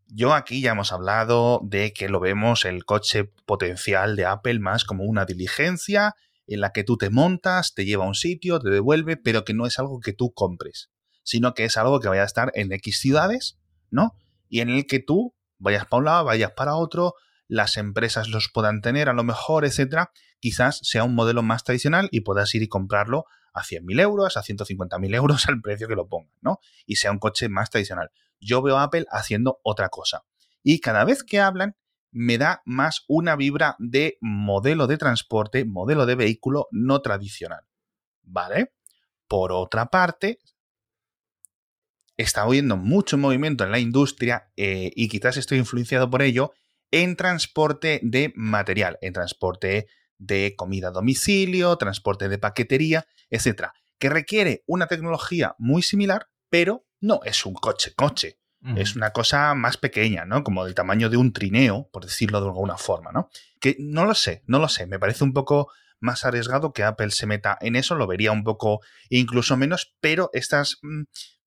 Yo 0.06 0.34
aquí 0.34 0.62
ya 0.62 0.72
hemos 0.72 0.92
hablado 0.92 1.60
de 1.62 1.92
que 1.92 2.08
lo 2.08 2.20
vemos 2.20 2.64
el 2.64 2.84
coche 2.84 3.32
potencial 3.44 4.16
de 4.16 4.24
Apple 4.24 4.60
más 4.60 4.84
como 4.84 5.04
una 5.04 5.24
diligencia 5.24 6.14
en 6.54 6.60
la 6.60 6.72
que 6.72 6.84
tú 6.84 6.96
te 6.96 7.10
montas, 7.10 7.74
te 7.74 7.84
lleva 7.84 8.04
a 8.04 8.08
un 8.08 8.14
sitio, 8.14 8.60
te 8.60 8.70
devuelve, 8.70 9.16
pero 9.16 9.44
que 9.44 9.54
no 9.54 9.66
es 9.66 9.78
algo 9.78 10.00
que 10.00 10.12
tú 10.12 10.32
compres, 10.32 10.90
sino 11.22 11.54
que 11.54 11.64
es 11.64 11.76
algo 11.76 12.00
que 12.00 12.08
vaya 12.08 12.22
a 12.22 12.26
estar 12.26 12.50
en 12.54 12.72
X 12.72 13.00
ciudades, 13.00 13.58
¿no? 13.90 14.16
Y 14.48 14.60
en 14.60 14.68
el 14.68 14.86
que 14.86 14.98
tú 14.98 15.34
vayas 15.58 15.86
para 15.86 15.98
un 15.98 16.04
lado, 16.06 16.24
vayas 16.24 16.52
para 16.52 16.74
otro, 16.74 17.14
las 17.46 17.76
empresas 17.76 18.28
los 18.28 18.50
puedan 18.52 18.80
tener 18.80 19.08
a 19.08 19.12
lo 19.12 19.22
mejor, 19.22 19.64
etcétera, 19.64 20.10
quizás 20.40 20.80
sea 20.82 21.04
un 21.04 21.14
modelo 21.14 21.42
más 21.42 21.64
tradicional 21.64 22.08
y 22.10 22.22
puedas 22.22 22.54
ir 22.54 22.62
y 22.62 22.68
comprarlo 22.68 23.26
a 23.52 23.62
100.000 23.62 24.00
euros, 24.00 24.36
a 24.36 24.42
150.000 24.42 25.14
euros 25.14 25.46
al 25.48 25.60
precio 25.60 25.88
que 25.88 25.94
lo 25.94 26.08
pongan, 26.08 26.32
¿no? 26.40 26.58
Y 26.86 26.96
sea 26.96 27.12
un 27.12 27.18
coche 27.18 27.48
más 27.48 27.70
tradicional. 27.70 28.10
Yo 28.40 28.62
veo 28.62 28.78
a 28.78 28.84
Apple 28.84 29.06
haciendo 29.10 29.60
otra 29.62 29.88
cosa. 29.88 30.24
Y 30.62 30.80
cada 30.80 31.04
vez 31.04 31.22
que 31.22 31.40
hablan, 31.40 31.76
me 32.12 32.38
da 32.38 32.62
más 32.64 33.04
una 33.08 33.36
vibra 33.36 33.76
de 33.78 34.18
modelo 34.20 34.86
de 34.86 34.98
transporte, 34.98 35.64
modelo 35.64 36.06
de 36.06 36.14
vehículo 36.14 36.68
no 36.70 37.00
tradicional. 37.02 37.64
¿Vale? 38.22 38.72
Por 39.28 39.52
otra 39.52 39.86
parte, 39.86 40.38
está 42.16 42.42
habiendo 42.42 42.76
mucho 42.76 43.16
movimiento 43.16 43.64
en 43.64 43.70
la 43.70 43.78
industria 43.78 44.50
eh, 44.56 44.90
y 44.94 45.08
quizás 45.08 45.36
estoy 45.36 45.58
influenciado 45.58 46.10
por 46.10 46.22
ello 46.22 46.52
en 46.90 47.16
transporte 47.16 48.00
de 48.02 48.32
material, 48.34 48.98
en 49.00 49.12
transporte 49.12 49.86
de 50.18 50.54
comida 50.56 50.88
a 50.88 50.92
domicilio, 50.92 51.76
transporte 51.76 52.28
de 52.28 52.38
paquetería, 52.38 53.06
etcétera, 53.30 53.72
que 53.98 54.10
requiere 54.10 54.64
una 54.66 54.86
tecnología 54.86 55.54
muy 55.58 55.82
similar, 55.82 56.28
pero 56.50 56.84
no 57.00 57.20
es 57.24 57.46
un 57.46 57.54
Es 58.76 58.94
una 58.94 59.10
cosa 59.10 59.54
más 59.54 59.78
pequeña, 59.78 60.26
¿no? 60.26 60.44
Como 60.44 60.66
del 60.66 60.74
tamaño 60.74 61.08
de 61.08 61.16
un 61.16 61.32
trineo, 61.32 61.88
por 61.90 62.04
decirlo 62.04 62.42
de 62.42 62.48
alguna 62.48 62.76
forma, 62.76 63.10
¿no? 63.10 63.30
Que 63.58 63.74
no 63.78 64.04
lo 64.04 64.14
sé, 64.14 64.42
no 64.46 64.58
lo 64.58 64.68
sé. 64.68 64.86
Me 64.86 64.98
parece 64.98 65.24
un 65.24 65.32
poco 65.32 65.70
más 65.98 66.24
arriesgado 66.26 66.72
que 66.72 66.84
Apple 66.84 67.10
se 67.10 67.26
meta 67.26 67.56
en 67.60 67.74
eso, 67.76 67.94
lo 67.94 68.06
vería 68.06 68.32
un 68.32 68.44
poco 68.44 68.80
incluso 69.08 69.56
menos, 69.56 69.94
pero 70.00 70.28
estas 70.34 70.78
mm, 70.82 71.04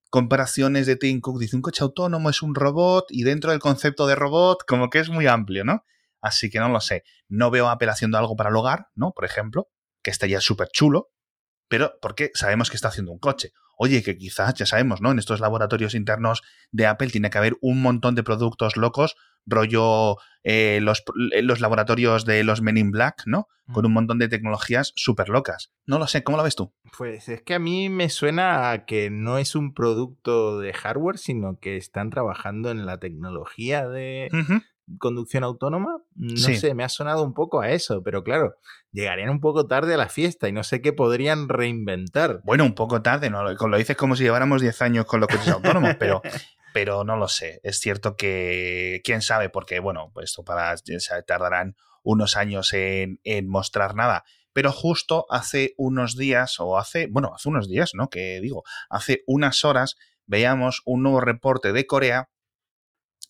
comparaciones 0.09 0.87
de 0.87 0.95
Tim 0.95 1.21
Cook 1.21 1.39
dice 1.39 1.55
un 1.55 1.61
coche 1.61 1.83
autónomo 1.83 2.29
es 2.29 2.41
un 2.41 2.55
robot 2.55 3.05
y 3.09 3.23
dentro 3.23 3.51
del 3.51 3.59
concepto 3.59 4.07
de 4.07 4.15
robot 4.15 4.63
como 4.67 4.89
que 4.89 4.99
es 4.99 5.09
muy 5.09 5.27
amplio, 5.27 5.65
¿no? 5.65 5.85
Así 6.21 6.49
que 6.49 6.59
no 6.59 6.69
lo 6.69 6.79
sé. 6.79 7.03
No 7.27 7.51
veo 7.51 7.67
a 7.67 7.73
Apple 7.73 7.89
haciendo 7.89 8.17
algo 8.17 8.35
para 8.35 8.49
el 8.49 8.55
hogar, 8.55 8.87
¿no? 8.95 9.11
Por 9.11 9.25
ejemplo, 9.25 9.69
que 10.01 10.11
estaría 10.11 10.39
súper 10.39 10.69
chulo, 10.69 11.12
pero 11.67 11.93
porque 12.01 12.31
sabemos 12.33 12.69
que 12.69 12.75
está 12.75 12.89
haciendo 12.89 13.11
un 13.11 13.19
coche. 13.19 13.51
Oye, 13.77 14.03
que 14.03 14.17
quizás, 14.17 14.53
ya 14.53 14.65
sabemos, 14.65 15.01
¿no? 15.01 15.11
En 15.11 15.19
estos 15.19 15.39
laboratorios 15.39 15.95
internos 15.95 16.43
de 16.71 16.85
Apple 16.85 17.09
tiene 17.09 17.29
que 17.29 17.37
haber 17.37 17.57
un 17.61 17.81
montón 17.81 18.15
de 18.15 18.23
productos 18.23 18.77
locos, 18.77 19.15
rollo 19.45 20.17
eh, 20.43 20.79
los, 20.81 21.03
los, 21.15 21.59
laboratorios 21.59 22.25
de 22.25 22.43
los 22.43 22.61
Men 22.61 22.77
in 22.77 22.91
Black, 22.91 23.23
¿no? 23.25 23.47
Con 23.71 23.85
un 23.85 23.93
montón 23.93 24.19
de 24.19 24.27
tecnologías 24.27 24.91
súper 24.95 25.29
locas. 25.29 25.71
No 25.85 25.97
lo 25.97 26.07
sé, 26.07 26.23
¿cómo 26.23 26.37
lo 26.37 26.43
ves 26.43 26.55
tú? 26.55 26.73
Pues 26.97 27.29
es 27.29 27.41
que 27.41 27.53
a 27.53 27.59
mí 27.59 27.89
me 27.89 28.09
suena 28.09 28.71
a 28.71 28.85
que 28.85 29.09
no 29.09 29.37
es 29.37 29.55
un 29.55 29.73
producto 29.73 30.59
de 30.59 30.73
hardware, 30.73 31.17
sino 31.17 31.57
que 31.59 31.77
están 31.77 32.09
trabajando 32.09 32.71
en 32.71 32.85
la 32.85 32.99
tecnología 32.99 33.87
de, 33.87 34.29
conducción 34.99 35.43
autónoma, 35.43 35.97
no 36.15 36.37
sé, 36.37 36.73
me 36.73 36.83
ha 36.83 36.89
sonado 36.89 37.23
un 37.23 37.33
poco 37.33 37.61
a 37.61 37.71
eso, 37.71 38.03
pero 38.03 38.23
claro, 38.23 38.55
llegarían 38.91 39.29
un 39.29 39.39
poco 39.39 39.67
tarde 39.67 39.93
a 39.93 39.97
la 39.97 40.09
fiesta 40.09 40.47
y 40.47 40.51
no 40.51 40.63
sé 40.63 40.81
qué 40.81 40.93
podrían 40.93 41.49
reinventar. 41.49 42.41
Bueno, 42.43 42.63
un 42.65 42.75
poco 42.75 43.01
tarde, 43.01 43.29
¿no? 43.29 43.43
Lo 43.43 43.77
dices 43.77 43.97
como 43.97 44.15
si 44.15 44.23
lleváramos 44.23 44.61
10 44.61 44.81
años 44.81 45.05
con 45.05 45.19
los 45.19 45.29
coches 45.29 45.49
autónomos, 45.49 45.95
pero, 45.99 46.21
pero 46.73 47.03
no 47.03 47.17
lo 47.17 47.27
sé. 47.27 47.59
Es 47.63 47.79
cierto 47.79 48.15
que, 48.15 49.01
quién 49.03 49.21
sabe, 49.21 49.49
porque, 49.49 49.79
bueno, 49.79 50.11
pues 50.13 50.31
esto 50.31 50.43
para, 50.43 50.75
tardarán 51.25 51.75
unos 52.03 52.35
años 52.35 52.73
en, 52.73 53.19
en 53.23 53.47
mostrar 53.47 53.95
nada. 53.95 54.23
Pero 54.51 54.71
justo 54.71 55.25
hace 55.29 55.73
unos 55.77 56.15
días, 56.15 56.59
o 56.59 56.77
hace, 56.77 57.07
bueno, 57.07 57.33
hace 57.33 57.49
unos 57.49 57.67
días, 57.67 57.91
¿no? 57.95 58.09
Que 58.09 58.39
digo, 58.41 58.63
hace 58.89 59.23
unas 59.25 59.65
horas 59.65 59.95
veíamos 60.25 60.81
un 60.85 61.03
nuevo 61.03 61.21
reporte 61.21 61.73
de 61.73 61.87
Corea 61.87 62.29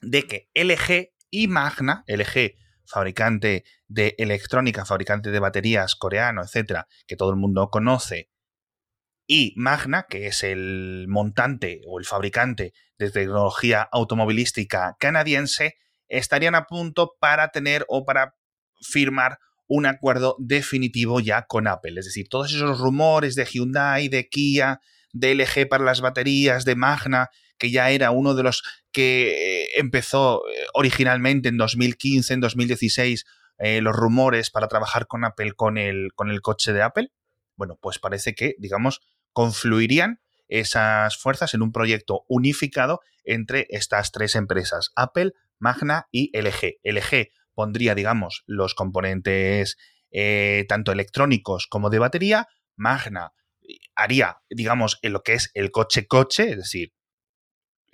de 0.01 0.23
que 0.23 0.49
LG 0.53 1.12
y 1.33 1.47
Magna, 1.47 2.03
LG, 2.05 2.57
fabricante 2.85 3.63
de 3.87 4.13
electrónica, 4.19 4.85
fabricante 4.85 5.31
de 5.31 5.39
baterías 5.39 5.95
coreano, 5.95 6.43
etcétera, 6.43 6.87
que 7.07 7.15
todo 7.15 7.31
el 7.31 7.37
mundo 7.37 7.69
conoce, 7.71 8.29
y 9.25 9.53
Magna, 9.57 10.05
que 10.07 10.27
es 10.27 10.43
el 10.43 11.07
montante 11.07 11.81
o 11.87 11.97
el 11.97 12.05
fabricante 12.05 12.73
de 12.99 13.09
tecnología 13.09 13.81
automovilística 13.91 14.95
canadiense, 14.99 15.75
estarían 16.07 16.53
a 16.53 16.65
punto 16.65 17.15
para 17.19 17.47
tener 17.47 17.83
o 17.87 18.05
para 18.05 18.35
firmar 18.81 19.39
un 19.65 19.87
acuerdo 19.87 20.35
definitivo 20.37 21.19
ya 21.19 21.47
con 21.47 21.67
Apple. 21.67 21.97
Es 21.97 22.05
decir, 22.05 22.27
todos 22.29 22.53
esos 22.53 22.79
rumores 22.79 23.33
de 23.33 23.45
Hyundai, 23.45 24.07
de 24.07 24.29
Kia, 24.29 24.81
de 25.13 25.33
LG 25.33 25.67
para 25.67 25.83
las 25.83 26.01
baterías, 26.01 26.63
de 26.63 26.75
Magna, 26.75 27.29
que 27.57 27.71
ya 27.71 27.89
era 27.91 28.11
uno 28.11 28.35
de 28.35 28.43
los 28.43 28.63
que 28.91 29.63
eh, 29.63 29.67
empezó 29.75 30.43
eh, 30.47 30.65
originalmente 30.73 31.49
en 31.49 31.57
2015, 31.57 32.35
en 32.35 32.39
2016 32.41 33.25
eh, 33.59 33.81
los 33.81 33.95
rumores 33.95 34.49
para 34.49 34.67
trabajar 34.67 35.07
con 35.07 35.25
Apple 35.25 35.53
con 35.53 35.77
el, 35.77 36.13
con 36.15 36.29
el 36.29 36.41
coche 36.41 36.73
de 36.73 36.81
Apple. 36.81 37.11
Bueno, 37.55 37.77
pues 37.81 37.99
parece 37.99 38.33
que, 38.33 38.55
digamos, 38.57 39.01
confluirían 39.31 40.21
esas 40.47 41.17
fuerzas 41.17 41.53
en 41.53 41.61
un 41.61 41.71
proyecto 41.71 42.25
unificado 42.27 42.99
entre 43.23 43.67
estas 43.69 44.11
tres 44.11 44.35
empresas, 44.35 44.91
Apple, 44.95 45.33
Magna 45.59 46.07
y 46.11 46.37
LG. 46.37 46.79
LG 46.83 47.29
pondría, 47.53 47.95
digamos, 47.95 48.43
los 48.45 48.75
componentes 48.75 49.77
tanto 50.67 50.91
electrónicos 50.91 51.65
como 51.67 51.89
de 51.89 51.97
batería. 51.97 52.47
Magna 52.75 53.31
haría, 53.95 54.37
digamos, 54.49 54.99
en 55.01 55.13
lo 55.13 55.23
que 55.23 55.33
es 55.33 55.51
el 55.53 55.71
coche-coche, 55.71 56.51
es 56.51 56.57
decir, 56.57 56.93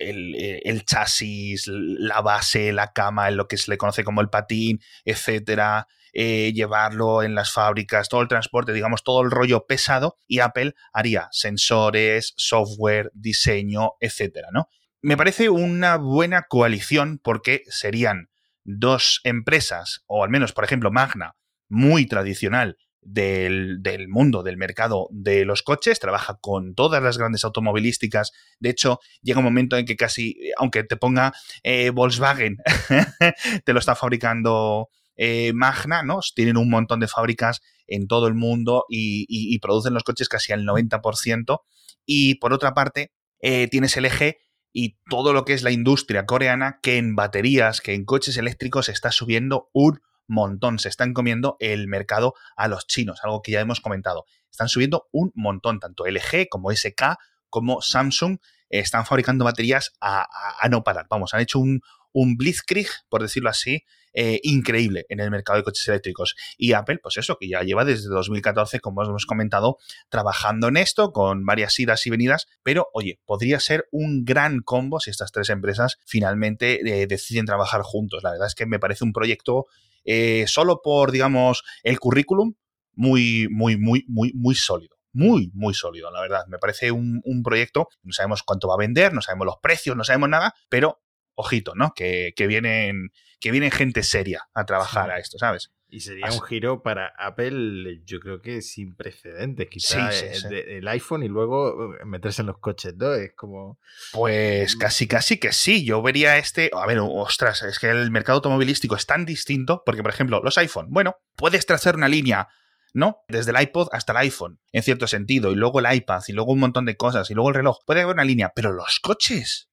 eh, 0.00 0.62
el, 0.64 0.84
chasis, 0.84 1.66
la 1.68 2.20
base, 2.20 2.72
la 2.72 2.92
cama, 2.92 3.28
en 3.28 3.36
lo 3.36 3.46
que 3.46 3.56
se 3.56 3.70
le 3.70 3.78
conoce 3.78 4.02
como 4.02 4.20
el 4.20 4.30
patín, 4.30 4.80
etcétera, 5.04 5.86
llevarlo 6.12 7.22
en 7.22 7.36
las 7.36 7.52
fábricas, 7.52 8.08
todo 8.08 8.22
el 8.22 8.28
transporte, 8.28 8.72
digamos, 8.72 9.04
todo 9.04 9.22
el 9.22 9.30
rollo 9.30 9.66
pesado, 9.66 10.16
y 10.26 10.40
Apple 10.40 10.74
haría 10.92 11.28
sensores, 11.30 12.32
software, 12.36 13.12
diseño, 13.14 13.92
etcétera, 14.00 14.48
¿no? 14.52 14.68
Me 15.02 15.16
parece 15.16 15.48
una 15.48 15.96
buena 15.96 16.46
coalición 16.48 17.20
porque 17.22 17.62
serían 17.68 18.28
dos 18.64 19.20
empresas, 19.24 20.02
o 20.06 20.24
al 20.24 20.30
menos, 20.30 20.52
por 20.52 20.64
ejemplo, 20.64 20.90
Magna, 20.90 21.36
muy 21.68 22.06
tradicional 22.06 22.76
del, 23.02 24.08
mundo, 24.08 24.42
del 24.42 24.56
mercado 24.56 25.08
de 25.10 25.44
los 25.44 25.62
coches, 25.62 26.00
trabaja 26.00 26.38
con 26.40 26.74
todas 26.74 27.02
las 27.02 27.18
grandes 27.18 27.44
automovilísticas. 27.44 28.32
De 28.58 28.70
hecho, 28.70 29.00
llega 29.22 29.38
un 29.38 29.44
momento 29.44 29.76
en 29.76 29.86
que 29.86 29.96
casi, 29.96 30.36
aunque 30.56 30.84
te 30.84 30.96
ponga 30.96 31.32
eh, 31.62 31.90
Volkswagen, 31.90 32.58
te 33.64 33.72
lo 33.72 33.78
está 33.78 33.94
fabricando 33.94 34.88
eh, 35.16 35.52
Magna, 35.52 36.02
¿no? 36.02 36.20
Tienen 36.34 36.56
un 36.56 36.70
montón 36.70 37.00
de 37.00 37.08
fábricas 37.08 37.60
en 37.86 38.06
todo 38.06 38.26
el 38.26 38.34
mundo 38.34 38.86
y, 38.88 39.58
producen 39.58 39.94
los 39.94 40.04
coches 40.04 40.28
casi 40.28 40.52
al 40.52 40.64
90%. 40.64 41.60
Y 42.06 42.36
por 42.36 42.52
otra 42.52 42.72
parte, 42.72 43.12
eh, 43.40 43.68
tienes 43.68 43.96
el 43.96 44.06
eje 44.06 44.38
y 44.72 44.98
todo 45.08 45.32
lo 45.32 45.44
que 45.44 45.52
es 45.52 45.62
la 45.62 45.72
industria 45.72 46.26
coreana 46.26 46.78
que 46.82 46.96
en 46.96 47.16
baterías, 47.16 47.80
que 47.80 47.94
en 47.94 48.04
coches 48.04 48.36
eléctricos 48.36 48.88
está 48.88 49.10
subiendo 49.10 49.68
un 49.72 50.00
montón. 50.30 50.78
Se 50.78 50.88
están 50.88 51.12
comiendo 51.12 51.56
el 51.60 51.88
mercado 51.88 52.34
a 52.56 52.68
los 52.68 52.86
chinos, 52.86 53.20
algo 53.22 53.42
que 53.42 53.52
ya 53.52 53.60
hemos 53.60 53.80
comentado. 53.80 54.24
Están 54.50 54.68
subiendo 54.68 55.08
un 55.12 55.32
montón, 55.34 55.80
tanto 55.80 56.06
LG 56.06 56.48
como 56.48 56.70
SK 56.72 57.18
como 57.50 57.82
Samsung 57.82 58.38
están 58.70 59.04
fabricando 59.04 59.44
baterías 59.44 59.92
a, 60.00 60.28
no 60.70 60.84
parar. 60.84 61.06
Vamos, 61.10 61.34
han 61.34 61.40
hecho 61.40 61.58
un, 61.58 61.82
un 62.12 62.36
blitzkrieg, 62.36 62.88
por 63.08 63.22
decirlo 63.22 63.50
así, 63.50 63.84
eh, 64.12 64.40
increíble 64.42 65.06
en 65.08 65.20
el 65.20 65.30
mercado 65.30 65.58
de 65.58 65.64
coches 65.64 65.86
eléctricos. 65.88 66.34
Y 66.56 66.72
Apple, 66.72 66.98
pues 67.02 67.16
eso, 67.16 67.36
que 67.38 67.48
ya 67.48 67.62
lleva 67.62 67.84
desde 67.84 68.08
2014, 68.08 68.80
como 68.80 69.02
hemos 69.02 69.26
comentado, 69.26 69.78
trabajando 70.08 70.68
en 70.68 70.76
esto, 70.76 71.12
con 71.12 71.44
varias 71.44 71.78
idas 71.78 72.06
y 72.06 72.10
venidas, 72.10 72.46
pero 72.62 72.88
oye, 72.92 73.20
podría 73.24 73.60
ser 73.60 73.86
un 73.90 74.24
gran 74.24 74.60
combo 74.60 75.00
si 75.00 75.10
estas 75.10 75.32
tres 75.32 75.50
empresas 75.50 75.98
finalmente 76.04 77.02
eh, 77.02 77.06
deciden 77.06 77.46
trabajar 77.46 77.82
juntos. 77.82 78.22
La 78.22 78.32
verdad 78.32 78.48
es 78.48 78.54
que 78.54 78.66
me 78.66 78.78
parece 78.78 79.04
un 79.04 79.12
proyecto 79.12 79.66
eh, 80.04 80.44
solo 80.46 80.80
por, 80.82 81.12
digamos, 81.12 81.62
el 81.82 82.00
currículum, 82.00 82.54
muy, 82.94 83.48
muy, 83.50 83.76
muy, 83.76 84.04
muy, 84.08 84.32
muy 84.34 84.54
sólido 84.54 84.96
muy, 85.12 85.50
muy 85.54 85.74
sólido, 85.74 86.10
la 86.12 86.20
verdad. 86.20 86.46
Me 86.46 86.58
parece 86.58 86.92
un, 86.92 87.20
un, 87.24 87.42
proyecto, 87.42 87.88
no 88.04 88.12
sabemos 88.12 88.44
cuánto 88.44 88.68
va 88.68 88.74
a 88.74 88.78
vender, 88.78 89.12
no 89.12 89.20
sabemos 89.20 89.46
los 89.46 89.56
precios, 89.58 89.96
no 89.96 90.04
sabemos 90.04 90.28
nada, 90.28 90.54
pero 90.68 91.00
ojito, 91.40 91.74
¿no? 91.74 91.92
Que, 91.94 92.32
vienen, 92.36 93.10
que 93.40 93.50
vienen 93.50 93.70
gente 93.70 94.02
seria 94.02 94.48
a 94.54 94.64
trabajar 94.64 95.10
a 95.10 95.18
esto, 95.18 95.38
¿sabes? 95.38 95.70
Y 95.92 96.00
sería 96.00 96.30
un 96.30 96.40
giro 96.42 96.82
para 96.82 97.12
Apple, 97.18 98.02
yo 98.04 98.20
creo 98.20 98.40
que 98.40 98.62
sin 98.62 98.94
precedentes, 98.94 99.66
quizás 99.68 100.22
el, 100.22 100.86
iPhone 100.86 101.24
y 101.24 101.28
luego 101.28 101.94
eh, 101.94 102.04
meterse 102.04 102.42
en 102.42 102.46
los 102.46 102.58
coches, 102.58 102.94
¿no? 102.96 103.12
Es 103.14 103.32
como... 103.34 103.80
Pues 104.12 104.76
casi, 104.76 105.08
casi 105.08 105.38
que 105.38 105.52
sí, 105.52 105.84
yo 105.84 106.00
vería 106.00 106.38
este... 106.38 106.70
A 106.72 106.86
ver, 106.86 106.98
ostras, 107.00 107.64
es 107.64 107.80
que 107.80 107.90
el 107.90 108.12
mercado 108.12 108.36
automovilístico 108.36 108.94
es 108.94 109.06
tan 109.06 109.26
distinto, 109.26 109.82
porque 109.84 110.02
por 110.02 110.12
ejemplo, 110.12 110.40
los 110.44 110.58
iPhone, 110.58 110.86
bueno, 110.90 111.16
puedes 111.34 111.66
trazar 111.66 111.96
una 111.96 112.08
línea 112.08 112.48
¿no? 112.94 113.22
Desde 113.28 113.52
el 113.52 113.60
iPod 113.60 113.88
hasta 113.92 114.12
el 114.12 114.18
iPhone, 114.18 114.60
en 114.72 114.82
cierto 114.82 115.06
sentido, 115.06 115.52
y 115.52 115.54
luego 115.54 115.80
el 115.80 115.94
iPad, 115.94 116.22
y 116.28 116.32
luego 116.32 116.52
un 116.52 116.60
montón 116.60 116.84
de 116.84 116.96
cosas, 116.96 117.30
y 117.30 117.34
luego 117.34 117.50
el 117.50 117.54
reloj. 117.54 117.78
Puede 117.86 118.02
haber 118.02 118.14
una 118.14 118.24
línea, 118.24 118.52
pero 118.54 118.72
los 118.72 119.00
coches, 119.00 119.69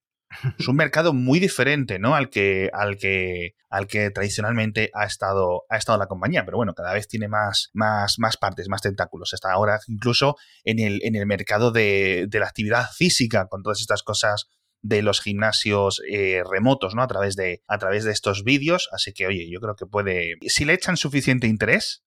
es 0.59 0.67
un 0.67 0.75
mercado 0.75 1.13
muy 1.13 1.39
diferente, 1.39 1.99
¿no? 1.99 2.15
Al 2.15 2.29
que, 2.29 2.69
al 2.73 2.97
que, 2.97 3.55
al 3.69 3.87
que 3.87 4.09
tradicionalmente 4.11 4.89
ha 4.93 5.05
estado, 5.05 5.63
ha 5.69 5.77
estado 5.77 5.97
la 5.97 6.07
compañía. 6.07 6.45
Pero 6.45 6.57
bueno, 6.57 6.73
cada 6.73 6.93
vez 6.93 7.07
tiene 7.07 7.27
más, 7.27 7.69
más, 7.73 8.19
más 8.19 8.37
partes, 8.37 8.69
más 8.69 8.81
tentáculos. 8.81 9.33
Está 9.33 9.51
ahora 9.51 9.79
incluso 9.87 10.35
en 10.63 10.79
el, 10.79 10.99
en 11.03 11.15
el 11.15 11.25
mercado 11.25 11.71
de, 11.71 12.27
la 12.31 12.45
actividad 12.45 12.89
física, 12.91 13.47
con 13.47 13.63
todas 13.63 13.81
estas 13.81 14.03
cosas 14.03 14.47
de 14.81 15.01
los 15.01 15.21
gimnasios 15.21 16.01
eh, 16.09 16.43
remotos, 16.49 16.93
¿no? 16.95 17.01
A 17.01 17.07
través 17.07 17.35
de, 17.35 17.63
a 17.67 17.77
través 17.77 18.03
de 18.03 18.11
estos 18.11 18.43
vídeos. 18.43 18.89
Así 18.91 19.13
que, 19.13 19.27
oye, 19.27 19.49
yo 19.51 19.59
creo 19.59 19.75
que 19.75 19.85
puede. 19.85 20.35
Si 20.47 20.65
le 20.65 20.73
echan 20.73 20.97
suficiente 20.97 21.47
interés, 21.47 22.03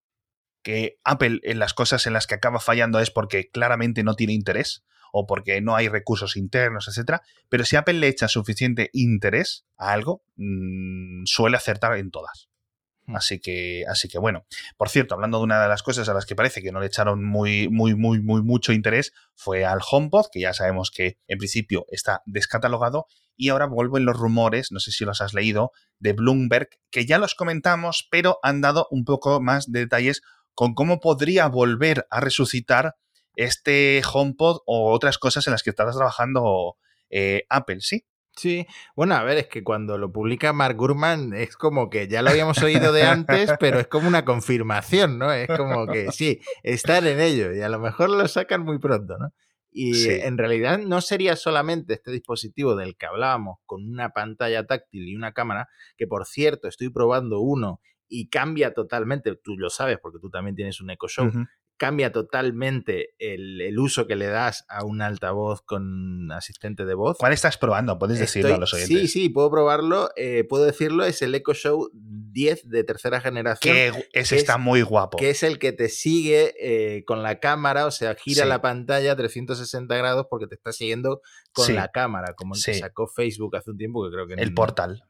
que 0.63 0.99
Apple 1.05 1.41
en 1.43 1.59
las 1.59 1.75
cosas 1.75 2.07
en 2.07 2.13
las 2.13 2.27
que 2.27 2.35
acaba 2.35 2.61
fallando 2.61 3.01
es 3.01 3.11
porque 3.11 3.49
claramente 3.49 4.05
no 4.05 4.15
tiene 4.15 4.35
interés 4.35 4.85
o 5.13 5.27
porque 5.27 5.61
no 5.61 5.77
hay 5.77 5.89
recursos 5.89 6.37
internos, 6.37 6.89
etcétera. 6.89 7.23
Pero 7.49 7.65
si 7.65 7.77
Apple 7.77 7.95
le 7.95 8.09
echa 8.09 8.29
suficiente 8.29 8.91
interés 8.93 9.65
a 9.77 9.93
algo, 9.93 10.23
mm, 10.37 11.25
suele 11.25 11.57
acertar 11.57 11.97
en 11.97 12.11
todas. 12.11 12.51
Hmm. 13.07 13.17
Así 13.17 13.41
que, 13.41 13.85
así 13.89 14.09
que 14.09 14.19
bueno. 14.19 14.45
Por 14.77 14.89
cierto, 14.89 15.15
hablando 15.15 15.39
de 15.39 15.45
una 15.45 15.63
de 15.63 15.69
las 15.69 15.83
cosas 15.83 16.09
a 16.09 16.15
las 16.15 16.27
que 16.27 16.37
parece 16.37 16.63
que 16.63 16.73
no 16.73 16.81
le 16.81 16.87
echaron 16.87 17.25
muy, 17.25 17.69
muy, 17.69 17.95
muy, 17.95 18.21
muy 18.21 18.43
mucho 18.43 18.73
interés, 18.73 19.13
fue 19.35 19.65
al 19.65 19.81
HomePod, 19.89 20.27
que 20.33 20.41
ya 20.41 20.55
sabemos 20.55 20.91
que 20.91 21.19
en 21.27 21.39
principio 21.39 21.87
está 21.89 22.23
descatalogado. 22.27 23.07
Y 23.37 23.49
ahora 23.49 23.67
vuelven 23.67 24.05
los 24.05 24.19
rumores, 24.19 24.71
no 24.71 24.81
sé 24.81 24.93
si 24.93 25.05
los 25.07 25.23
has 25.23 25.33
leído, 25.33 25.73
de 25.99 26.13
Bloomberg, 26.13 26.69
que 26.91 27.07
ya 27.07 27.19
los 27.19 27.35
comentamos, 27.35 28.07
pero 28.11 28.39
han 28.43 28.61
dado 28.61 28.87
un 28.91 29.05
poco 29.05 29.41
más 29.41 29.73
de 29.73 29.81
detalles 29.81 30.21
con 30.55 30.75
cómo 30.75 31.01
podría 31.01 31.47
volver 31.47 32.07
a 32.11 32.21
resucitar 32.21 32.97
este 33.35 34.03
HomePod 34.11 34.59
o 34.67 34.93
otras 34.93 35.19
cosas 35.19 35.47
en 35.47 35.53
las 35.53 35.63
que 35.63 35.71
estarás 35.71 35.97
trabajando 35.97 36.77
eh, 37.11 37.45
Apple, 37.49 37.81
¿sí? 37.81 38.05
Sí, 38.37 38.67
bueno, 38.95 39.17
a 39.17 39.25
ver, 39.25 39.39
es 39.39 39.49
que 39.49 39.65
cuando 39.65 39.99
lo 39.99 40.13
publica 40.13 40.53
Mark 40.53 40.77
Gurman 40.77 41.35
es 41.35 41.57
como 41.57 41.91
que 41.91 42.09
ya 42.09 42.23
lo 42.23 42.31
habíamos 42.31 42.63
oído 42.63 42.93
de 42.93 43.03
antes, 43.03 43.51
pero 43.61 43.81
es 43.81 43.89
como 43.89 44.09
una 44.09 44.25
confirmación, 44.25 45.19
¿no? 45.19 45.33
Es 45.33 45.49
como 45.49 45.87
que 45.87 46.13
sí, 46.13 46.41
están 46.63 47.07
en 47.07 47.21
ello 47.21 47.53
y 47.53 47.61
a 47.61 47.69
lo 47.69 47.79
mejor 47.79 48.09
lo 48.09 48.27
sacan 48.29 48.63
muy 48.63 48.79
pronto, 48.79 49.19
¿no? 49.19 49.35
Y 49.73 50.09
en 50.09 50.37
realidad 50.37 50.79
no 50.79 51.01
sería 51.01 51.37
solamente 51.37 51.95
este 51.95 52.11
dispositivo 52.11 52.75
del 52.75 52.97
que 52.97 53.07
hablábamos 53.07 53.59
con 53.67 53.89
una 53.89 54.11
pantalla 54.11 54.67
táctil 54.67 55.09
y 55.09 55.15
una 55.15 55.33
cámara, 55.33 55.69
que 55.97 56.09
por 56.09 56.27
cierto 56.27 56.67
estoy 56.67 56.89
probando 56.89 57.41
uno 57.41 57.81
y 58.09 58.29
cambia 58.29 58.75
totalmente, 58.75 59.33
tú 59.37 59.57
lo 59.57 59.71
sabes 59.71 59.99
porque 60.03 60.19
tú 60.21 60.29
también 60.29 60.57
tienes 60.57 60.81
un 60.81 60.91
Echo 60.91 61.07
Show, 61.07 61.31
cambia 61.81 62.13
totalmente 62.13 63.15
el, 63.19 63.79
uso 63.79 64.07
que 64.07 64.15
le 64.15 64.27
das 64.27 64.67
a 64.69 64.85
un 64.85 65.01
altavoz 65.01 65.63
con 65.63 66.31
asistente 66.31 66.85
de 66.85 66.93
voz. 66.93 67.17
¿Cuál 67.19 67.33
estás 67.33 67.57
probando? 67.57 67.99
Puedes 67.99 68.19
decirlo 68.19 68.55
a 68.55 68.59
los 68.59 68.75
oyentes. 68.75 68.99
Sí, 69.01 69.09
sí, 69.09 69.29
puedo 69.31 69.51
probarlo. 69.51 70.11
Eh, 70.15 70.45
puedo 70.47 70.67
decirlo, 70.67 71.07
es 71.07 71.23
el 71.23 71.35
Echo 71.35 71.55
Show 71.55 71.91
10 71.95 72.69
de 72.69 72.85
tercera 72.85 73.23
generación. 73.23 73.75
Que 73.75 74.09
ese 74.13 74.37
está 74.37 74.59
muy 74.59 74.83
guapo. 74.83 75.17
Que 75.17 75.31
es 75.31 75.43
el 75.43 75.59
que 75.59 75.73
te 75.73 75.89
sigue 75.89 76.53
eh, 76.61 77.03
con 77.07 77.23
la 77.23 77.41
cámara, 77.41 77.87
o 77.87 77.91
sea, 77.91 78.15
gira 78.15 78.45
la 78.45 78.61
pantalla 78.61 79.17
360 79.17 79.97
grados 79.97 80.27
porque 80.29 80.47
te 80.47 80.57
está 80.57 80.73
siguiendo 80.73 81.23
con 81.53 81.75
la 81.75 81.89
cámara, 81.89 82.35
como 82.35 82.55
el 82.55 82.63
que 82.63 82.75
sacó 82.75 83.09
Facebook 83.09 83.57
hace 83.57 83.71
un 83.71 83.79
tiempo, 83.79 84.05
que 84.05 84.13
creo 84.13 84.27
que... 84.27 84.35
El 84.35 84.53
portal, 84.53 85.03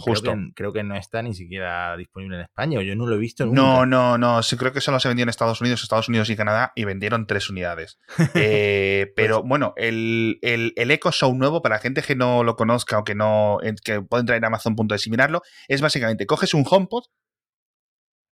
justo. 0.00 0.34
Creo 0.54 0.72
que, 0.72 0.82
no 0.82 0.96
está 0.96 1.22
ni 1.22 1.34
siquiera 1.34 1.96
disponible 1.96 2.36
en 2.36 2.42
España, 2.42 2.78
o 2.80 2.82
yo 2.82 2.94
no 2.96 3.06
lo 3.06 3.14
he 3.14 3.18
visto 3.18 3.46
nunca. 3.46 3.60
No, 3.60 3.86
no, 3.86 4.18
no, 4.18 4.42
sí, 4.42 4.56
creo 4.56 4.72
que 4.72 4.80
solo 4.80 5.00
se 5.00 5.08
vendió 5.08 5.22
en 5.22 5.28
Estados 5.28 5.60
Unidos, 5.60 5.82
Estados 5.82 6.08
Unidos 6.08 6.15
y 6.24 6.36
Canadá 6.36 6.72
y 6.74 6.84
vendieron 6.84 7.26
tres 7.26 7.50
unidades. 7.50 7.98
Eh, 8.34 9.12
pero 9.16 9.40
pues 9.40 9.48
bueno, 9.48 9.72
el, 9.76 10.38
el, 10.42 10.90
Echo 10.90 11.10
Show 11.10 11.34
nuevo, 11.34 11.62
para 11.62 11.76
la 11.76 11.80
gente 11.80 12.02
que 12.02 12.14
no 12.14 12.44
lo 12.44 12.56
conozca 12.56 12.98
o 12.98 13.04
que 13.04 13.14
no 13.14 13.58
que 13.84 14.02
puede 14.02 14.20
entrar 14.20 14.36
en 14.36 14.44
Amazon.es 14.44 15.06
y 15.06 15.10
mirarlo, 15.10 15.42
es 15.68 15.80
básicamente 15.80 16.26
coges 16.26 16.54
un 16.54 16.64
HomePod, 16.68 17.04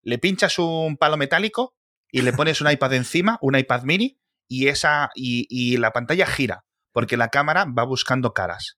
le 0.03 0.17
pinchas 0.17 0.59
un 0.59 0.97
palo 0.97 1.17
metálico 1.17 1.75
y 2.11 2.21
le 2.21 2.33
pones 2.33 2.61
un 2.61 2.69
iPad 2.71 2.93
encima, 2.93 3.37
un 3.41 3.57
iPad 3.57 3.83
mini, 3.83 4.19
y 4.47 4.67
esa 4.67 5.09
y, 5.15 5.77
la 5.77 5.91
pantalla 5.91 6.25
gira 6.25 6.65
porque 6.91 7.17
la 7.17 7.29
cámara 7.29 7.65
va 7.65 7.83
buscando 7.83 8.33
caras. 8.33 8.77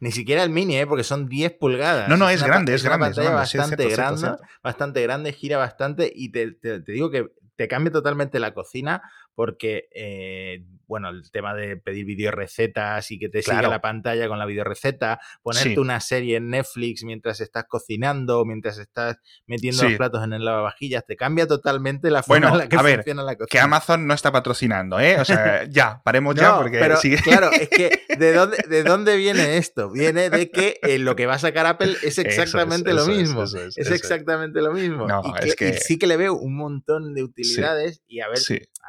Ni 0.00 0.12
siquiera 0.12 0.42
el 0.42 0.48
mini, 0.48 0.78
¿eh? 0.78 0.86
porque 0.86 1.04
son 1.04 1.28
10 1.28 1.58
pulgadas. 1.58 2.08
No, 2.08 2.16
no, 2.16 2.30
es, 2.30 2.42
grande, 2.42 2.72
es 2.72 2.82
grande. 2.82 3.10
bastante 3.20 3.86
grande, 3.90 4.30
bastante 4.62 5.02
grande, 5.02 5.32
gira 5.34 5.58
bastante 5.58 6.10
y 6.14 6.32
te, 6.32 6.56
digo 6.86 7.10
que 7.10 7.26
te 7.60 7.68
cambia 7.68 7.92
totalmente 7.92 8.38
la 8.40 8.54
cocina 8.54 9.02
porque, 9.40 9.88
eh, 9.94 10.66
bueno, 10.86 11.08
el 11.08 11.30
tema 11.30 11.54
de 11.54 11.78
pedir 11.78 12.04
videorecetas 12.04 13.10
y 13.10 13.18
que 13.18 13.30
te 13.30 13.40
siga 13.40 13.62
la 13.62 13.80
pantalla 13.80 14.28
con 14.28 14.38
la 14.38 14.44
videoreceta, 14.44 15.18
ponerte 15.42 15.80
una 15.80 15.98
serie 15.98 16.36
en 16.36 16.50
Netflix 16.50 17.04
mientras 17.04 17.40
estás 17.40 17.64
cocinando, 17.66 18.44
mientras 18.44 18.76
estás 18.76 19.16
metiendo 19.46 19.84
los 19.84 19.94
platos 19.94 20.22
en 20.24 20.34
el 20.34 20.44
lavavajillas, 20.44 21.06
te 21.06 21.16
cambia 21.16 21.46
totalmente 21.46 22.10
la 22.10 22.22
forma 22.22 22.50
en 22.50 22.58
la 22.58 22.68
que 22.68 22.76
funciona 22.76 23.22
la 23.22 23.36
cocina. 23.36 23.46
Que 23.50 23.60
Amazon 23.60 24.06
no 24.06 24.12
está 24.12 24.30
patrocinando, 24.30 25.00
¿eh? 25.00 25.18
O 25.18 25.24
sea, 25.24 25.64
ya, 25.64 26.02
paremos 26.04 26.34
ya 26.34 26.58
porque 26.58 26.78
pero, 26.78 26.98
Claro, 27.24 27.50
es 27.50 27.68
que 27.70 28.02
¿de 28.18 28.34
dónde, 28.34 28.58
¿de 28.68 28.82
dónde 28.82 29.16
viene 29.16 29.56
esto? 29.56 29.90
Viene 29.90 30.28
de 30.28 30.50
que 30.50 30.80
eh, 30.82 30.98
lo 30.98 31.16
que 31.16 31.24
va 31.24 31.36
a 31.36 31.38
sacar 31.38 31.64
Apple 31.64 31.96
es 32.02 32.18
exactamente 32.18 32.92
lo 32.92 33.06
mismo. 33.06 33.44
Es, 33.44 33.90
exactamente 33.90 34.60
lo 34.60 34.74
mismo. 34.74 35.06
y, 35.24 35.54
que, 35.54 35.72
sí 35.78 35.98
que 35.98 36.06
le 36.06 36.18
veo 36.18 36.34
un 36.34 36.56
montón 36.56 37.14
de 37.14 37.22
utilidades 37.22 38.02
y 38.06 38.20
a 38.20 38.28
ver, 38.28 38.38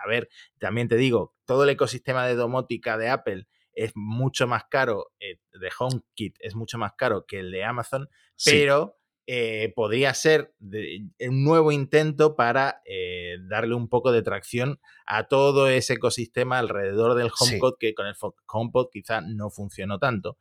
a 0.03 0.07
ver, 0.07 0.29
también 0.59 0.87
te 0.87 0.97
digo, 0.97 1.35
todo 1.45 1.63
el 1.63 1.69
ecosistema 1.69 2.25
de 2.27 2.35
domótica 2.35 2.97
de 2.97 3.09
Apple 3.09 3.47
es 3.73 3.91
mucho 3.95 4.47
más 4.47 4.65
caro, 4.69 5.11
eh, 5.19 5.39
de 5.53 5.69
HomeKit 5.77 6.35
es 6.39 6.55
mucho 6.55 6.77
más 6.77 6.93
caro 6.97 7.25
que 7.25 7.39
el 7.39 7.51
de 7.51 7.63
Amazon, 7.63 8.09
pero 8.43 8.97
eh, 9.27 9.71
podría 9.75 10.13
ser 10.13 10.53
un 10.59 11.43
nuevo 11.43 11.71
intento 11.71 12.35
para 12.35 12.81
eh, 12.85 13.37
darle 13.47 13.75
un 13.75 13.87
poco 13.87 14.11
de 14.11 14.23
tracción 14.23 14.79
a 15.05 15.27
todo 15.27 15.69
ese 15.69 15.93
ecosistema 15.93 16.59
alrededor 16.59 17.15
del 17.15 17.31
HomePod, 17.37 17.75
que 17.79 17.93
con 17.93 18.07
el 18.07 18.15
HomePod 18.47 18.89
quizá 18.91 19.21
no 19.21 19.49
funcionó 19.49 19.99
tanto. 19.99 20.37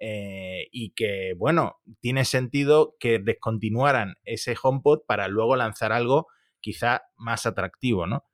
y 0.00 0.94
que, 0.94 1.34
bueno, 1.36 1.80
tiene 2.00 2.24
sentido 2.24 2.96
que 2.98 3.18
descontinuaran 3.18 4.14
ese 4.24 4.56
HomePod 4.60 5.00
para 5.06 5.28
luego 5.28 5.56
lanzar 5.56 5.92
algo 5.92 6.28
quizá 6.60 7.02
más 7.16 7.44
atractivo, 7.44 8.06
¿no? 8.06 8.24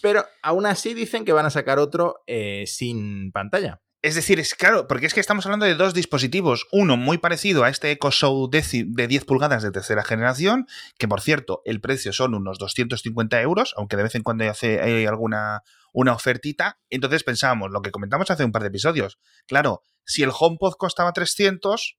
Pero 0.00 0.24
aún 0.42 0.66
así 0.66 0.94
dicen 0.94 1.24
que 1.24 1.32
van 1.32 1.46
a 1.46 1.50
sacar 1.50 1.78
otro 1.78 2.22
eh, 2.26 2.64
sin 2.66 3.32
pantalla. 3.32 3.80
Es 4.02 4.14
decir, 4.14 4.40
es 4.40 4.54
claro, 4.54 4.88
porque 4.88 5.04
es 5.04 5.12
que 5.12 5.20
estamos 5.20 5.44
hablando 5.44 5.66
de 5.66 5.74
dos 5.74 5.92
dispositivos. 5.92 6.66
Uno 6.72 6.96
muy 6.96 7.18
parecido 7.18 7.64
a 7.64 7.68
este 7.68 7.90
Echo 7.90 8.10
Show 8.10 8.48
de 8.48 9.06
10 9.06 9.24
pulgadas 9.26 9.62
de 9.62 9.70
tercera 9.70 10.02
generación, 10.02 10.66
que 10.98 11.06
por 11.06 11.20
cierto, 11.20 11.60
el 11.66 11.82
precio 11.82 12.14
son 12.14 12.34
unos 12.34 12.58
250 12.58 13.42
euros, 13.42 13.74
aunque 13.76 13.98
de 13.98 14.04
vez 14.04 14.14
en 14.14 14.22
cuando 14.22 14.44
hay, 14.44 14.68
hay 14.68 15.04
alguna 15.04 15.62
una 15.92 16.12
ofertita. 16.12 16.78
Entonces 16.88 17.24
pensábamos, 17.24 17.70
lo 17.70 17.82
que 17.82 17.90
comentamos 17.90 18.30
hace 18.30 18.44
un 18.44 18.52
par 18.52 18.62
de 18.62 18.68
episodios. 18.68 19.18
Claro, 19.46 19.82
si 20.04 20.22
el 20.22 20.30
HomePod 20.36 20.74
costaba 20.78 21.12
300 21.12 21.98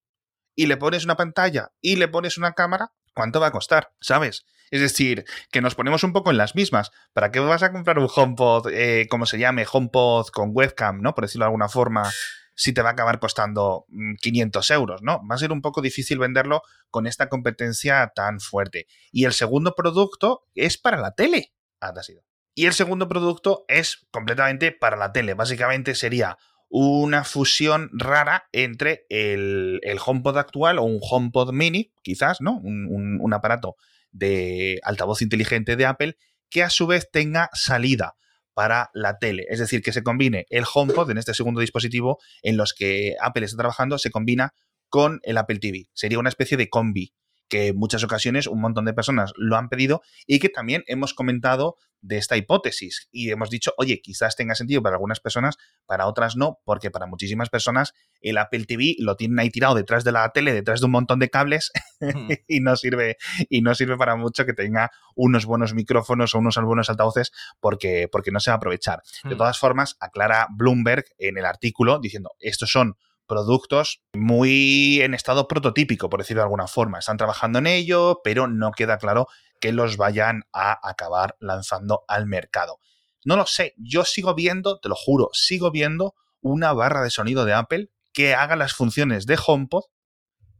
y 0.55 0.65
le 0.65 0.77
pones 0.77 1.05
una 1.05 1.15
pantalla 1.15 1.71
y 1.81 1.97
le 1.97 2.07
pones 2.07 2.37
una 2.37 2.53
cámara, 2.53 2.93
¿cuánto 3.13 3.39
va 3.39 3.47
a 3.47 3.51
costar? 3.51 3.93
¿Sabes? 3.99 4.45
Es 4.71 4.79
decir, 4.79 5.25
que 5.51 5.61
nos 5.61 5.75
ponemos 5.75 6.03
un 6.03 6.13
poco 6.13 6.31
en 6.31 6.37
las 6.37 6.55
mismas. 6.55 6.91
¿Para 7.13 7.31
qué 7.31 7.39
vas 7.39 7.61
a 7.61 7.71
comprar 7.71 7.99
un 7.99 8.09
HomePod, 8.13 8.69
eh, 8.71 9.07
como 9.09 9.25
se 9.25 9.37
llame, 9.37 9.65
HomePod 9.69 10.27
con 10.27 10.51
webcam, 10.53 11.01
¿no? 11.01 11.13
Por 11.13 11.25
decirlo 11.25 11.43
de 11.43 11.47
alguna 11.47 11.67
forma, 11.67 12.09
si 12.55 12.73
te 12.73 12.81
va 12.81 12.89
a 12.89 12.93
acabar 12.93 13.19
costando 13.19 13.85
500 14.21 14.69
mm, 14.69 14.73
euros, 14.73 15.01
¿no? 15.01 15.21
Va 15.29 15.35
a 15.35 15.39
ser 15.39 15.51
un 15.51 15.61
poco 15.61 15.81
difícil 15.81 16.19
venderlo 16.19 16.61
con 16.89 17.05
esta 17.05 17.27
competencia 17.27 18.11
tan 18.15 18.39
fuerte. 18.39 18.87
Y 19.11 19.25
el 19.25 19.33
segundo 19.33 19.75
producto 19.75 20.47
es 20.55 20.77
para 20.77 20.97
la 20.97 21.15
tele. 21.15 21.53
Ha 21.81 22.03
sido. 22.03 22.23
Y 22.53 22.65
el 22.65 22.73
segundo 22.73 23.07
producto 23.07 23.65
es 23.67 24.07
completamente 24.11 24.71
para 24.71 24.95
la 24.95 25.11
tele. 25.11 25.33
Básicamente 25.33 25.95
sería 25.95 26.37
una 26.73 27.23
fusión 27.25 27.89
rara 27.93 28.45
entre 28.53 29.05
el, 29.09 29.81
HomePod 30.03 30.37
actual 30.37 30.79
o 30.79 30.83
un 30.83 30.99
HomePod 31.01 31.51
mini, 31.51 31.91
quizás, 32.01 32.39
¿no? 32.41 32.59
un 32.63 33.33
aparato 33.33 33.75
de 34.11 34.79
altavoz 34.83 35.21
inteligente 35.21 35.75
de 35.75 35.85
Apple 35.85 36.17
que 36.49 36.63
a 36.63 36.69
su 36.69 36.87
vez 36.87 37.09
tenga 37.11 37.49
salida 37.53 38.15
para 38.53 38.89
la 38.93 39.17
tele. 39.17 39.45
Es 39.49 39.59
decir, 39.59 39.81
que 39.81 39.93
se 39.93 40.03
combine 40.03 40.45
el 40.49 40.65
HomePod 40.71 41.09
en 41.09 41.17
este 41.17 41.33
segundo 41.33 41.61
dispositivo 41.61 42.19
en 42.41 42.57
los 42.57 42.73
que 42.73 43.15
Apple 43.21 43.45
está 43.45 43.57
trabajando, 43.57 43.97
se 43.97 44.11
combina 44.11 44.53
con 44.89 45.19
el 45.23 45.37
Apple 45.37 45.59
TV. 45.59 45.87
Sería 45.93 46.19
una 46.19 46.29
especie 46.29 46.57
de 46.57 46.69
combi 46.69 47.13
que 47.51 47.67
en 47.67 47.77
muchas 47.77 48.01
ocasiones 48.05 48.47
un 48.47 48.61
montón 48.61 48.85
de 48.85 48.93
personas 48.93 49.33
lo 49.35 49.57
han 49.57 49.67
pedido 49.67 50.01
y 50.25 50.39
que 50.39 50.47
también 50.47 50.85
hemos 50.87 51.13
comentado 51.13 51.75
de 51.99 52.17
esta 52.17 52.37
hipótesis. 52.37 53.09
Y 53.11 53.29
hemos 53.29 53.49
dicho, 53.49 53.73
oye, 53.77 54.01
quizás 54.01 54.37
tenga 54.37 54.55
sentido 54.55 54.81
para 54.81 54.95
algunas 54.95 55.19
personas, 55.19 55.57
para 55.85 56.07
otras 56.07 56.37
no, 56.37 56.59
porque 56.63 56.91
para 56.91 57.07
muchísimas 57.07 57.49
personas 57.49 57.93
el 58.21 58.37
Apple 58.37 58.63
TV 58.65 58.95
lo 58.99 59.17
tienen 59.17 59.37
ahí 59.37 59.49
tirado 59.49 59.75
detrás 59.75 60.05
de 60.05 60.13
la 60.13 60.31
tele, 60.31 60.53
detrás 60.53 60.79
de 60.79 60.85
un 60.85 60.93
montón 60.93 61.19
de 61.19 61.29
cables 61.29 61.73
y 62.47 62.61
no 62.61 62.77
sirve 62.77 63.17
y 63.49 63.61
no 63.61 63.75
sirve 63.75 63.97
para 63.97 64.15
mucho 64.15 64.45
que 64.45 64.53
tenga 64.53 64.89
unos 65.13 65.45
buenos 65.45 65.73
micrófonos 65.73 66.33
o 66.33 66.39
unos 66.39 66.55
buenos 66.55 66.89
altavoces 66.89 67.33
porque, 67.59 68.07
porque 68.09 68.31
no 68.31 68.39
se 68.39 68.49
va 68.49 68.55
a 68.55 68.57
aprovechar. 68.57 69.01
De 69.25 69.35
todas 69.35 69.59
formas, 69.59 69.97
aclara 69.99 70.47
Bloomberg 70.55 71.03
en 71.17 71.37
el 71.37 71.45
artículo 71.45 71.99
diciendo, 71.99 72.31
estos 72.39 72.71
son 72.71 72.95
productos 73.31 74.01
muy 74.13 74.99
en 75.01 75.13
estado 75.13 75.47
prototípico, 75.47 76.09
por 76.09 76.19
decirlo 76.19 76.41
de 76.41 76.47
alguna 76.47 76.67
forma. 76.67 76.99
Están 76.99 77.15
trabajando 77.15 77.59
en 77.59 77.67
ello, 77.67 78.19
pero 78.25 78.49
no 78.49 78.73
queda 78.73 78.97
claro 78.97 79.27
que 79.61 79.71
los 79.71 79.95
vayan 79.95 80.43
a 80.51 80.77
acabar 80.83 81.37
lanzando 81.39 82.03
al 82.09 82.25
mercado. 82.25 82.79
No 83.23 83.37
lo 83.37 83.45
sé, 83.45 83.73
yo 83.77 84.03
sigo 84.03 84.35
viendo, 84.35 84.81
te 84.81 84.89
lo 84.89 84.95
juro, 84.95 85.29
sigo 85.31 85.71
viendo 85.71 86.13
una 86.41 86.73
barra 86.73 87.03
de 87.03 87.09
sonido 87.09 87.45
de 87.45 87.53
Apple 87.53 87.89
que 88.11 88.33
haga 88.35 88.57
las 88.57 88.73
funciones 88.73 89.25
de 89.25 89.39
HomePod 89.47 89.83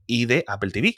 y 0.08 0.26
de 0.28 0.46
Apple 0.48 0.72
TV, 0.72 0.96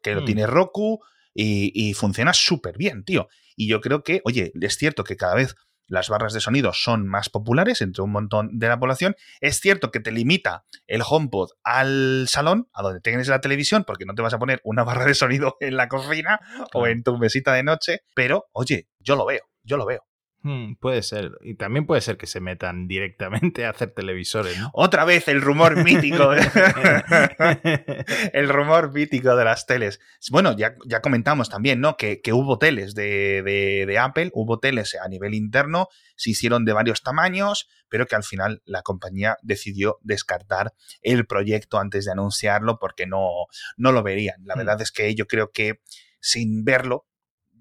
que 0.00 0.14
lo 0.14 0.22
hmm. 0.22 0.24
tiene 0.24 0.46
Roku 0.46 1.00
y, 1.34 1.72
y 1.74 1.94
funciona 1.94 2.32
súper 2.32 2.78
bien, 2.78 3.02
tío. 3.02 3.26
Y 3.56 3.66
yo 3.66 3.80
creo 3.80 4.04
que, 4.04 4.20
oye, 4.22 4.52
es 4.54 4.76
cierto 4.76 5.02
que 5.02 5.16
cada 5.16 5.34
vez 5.34 5.56
las 5.88 6.08
barras 6.08 6.32
de 6.32 6.40
sonido 6.40 6.72
son 6.72 7.06
más 7.08 7.30
populares 7.30 7.82
entre 7.82 8.02
un 8.02 8.12
montón 8.12 8.58
de 8.58 8.68
la 8.68 8.78
población. 8.78 9.16
Es 9.40 9.60
cierto 9.60 9.90
que 9.90 10.00
te 10.00 10.12
limita 10.12 10.64
el 10.86 11.02
HomePod 11.06 11.50
al 11.64 12.26
salón, 12.28 12.68
a 12.72 12.82
donde 12.82 13.00
tienes 13.00 13.28
la 13.28 13.40
televisión, 13.40 13.84
porque 13.86 14.04
no 14.04 14.14
te 14.14 14.22
vas 14.22 14.34
a 14.34 14.38
poner 14.38 14.60
una 14.64 14.84
barra 14.84 15.04
de 15.04 15.14
sonido 15.14 15.56
en 15.60 15.76
la 15.76 15.88
cocina 15.88 16.40
o 16.74 16.86
en 16.86 17.02
tu 17.02 17.18
mesita 17.18 17.52
de 17.54 17.62
noche, 17.62 18.02
pero 18.14 18.46
oye, 18.52 18.88
yo 19.00 19.16
lo 19.16 19.26
veo, 19.26 19.42
yo 19.62 19.76
lo 19.76 19.86
veo. 19.86 20.07
Hmm, 20.48 20.76
puede 20.76 21.02
ser. 21.02 21.32
Y 21.42 21.56
también 21.56 21.84
puede 21.84 22.00
ser 22.00 22.16
que 22.16 22.26
se 22.26 22.40
metan 22.40 22.88
directamente 22.88 23.66
a 23.66 23.70
hacer 23.70 23.90
televisores. 23.90 24.56
Otra 24.72 25.04
vez 25.04 25.28
el 25.28 25.42
rumor 25.42 25.76
mítico. 25.84 26.32
el 28.32 28.48
rumor 28.48 28.94
mítico 28.94 29.36
de 29.36 29.44
las 29.44 29.66
teles. 29.66 30.00
Bueno, 30.30 30.56
ya, 30.56 30.74
ya 30.86 31.02
comentamos 31.02 31.50
también, 31.50 31.82
¿no? 31.82 31.98
Que, 31.98 32.22
hubo 32.32 32.58
teles 32.58 32.94
de, 32.94 33.98
Apple, 34.00 34.30
hubo 34.32 34.58
teles 34.58 34.94
a 34.94 35.06
nivel 35.08 35.34
interno, 35.34 35.88
se 36.16 36.30
hicieron 36.30 36.64
de 36.64 36.72
varios 36.72 37.02
tamaños, 37.02 37.68
pero 37.90 38.06
que 38.06 38.16
al 38.16 38.24
final 38.24 38.62
la 38.64 38.80
compañía 38.80 39.36
decidió 39.42 39.98
descartar 40.00 40.72
el 41.02 41.26
proyecto 41.26 41.78
antes 41.78 42.06
de 42.06 42.12
anunciarlo 42.12 42.78
porque 42.78 43.06
no, 43.06 43.28
no 43.76 43.92
lo 43.92 44.02
verían. 44.02 44.46
La 44.46 44.54
hmm. 44.54 44.58
verdad 44.58 44.80
es 44.80 44.92
que 44.92 45.14
yo 45.14 45.26
creo 45.26 45.50
que 45.52 45.82
sin 46.20 46.64
verlo 46.64 47.06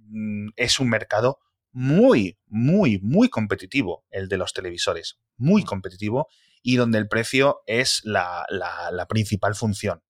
mm, 0.08 0.52
es 0.56 0.80
un 0.80 0.88
mercado 0.88 1.40
muy, 1.72 2.38
muy, 2.48 3.00
muy 3.02 3.30
competitivo 3.30 4.06
el 4.10 4.28
de 4.28 4.38
los 4.38 4.54
televisores. 4.54 5.20
Muy 5.38 5.64
mm. 5.64 5.66
competitivo 5.66 6.28
y 6.62 6.76
donde 6.76 6.98
el 6.98 7.08
precio 7.08 7.62
es 7.66 8.02
la, 8.04 8.46
principal 9.08 9.56
función 9.56 10.02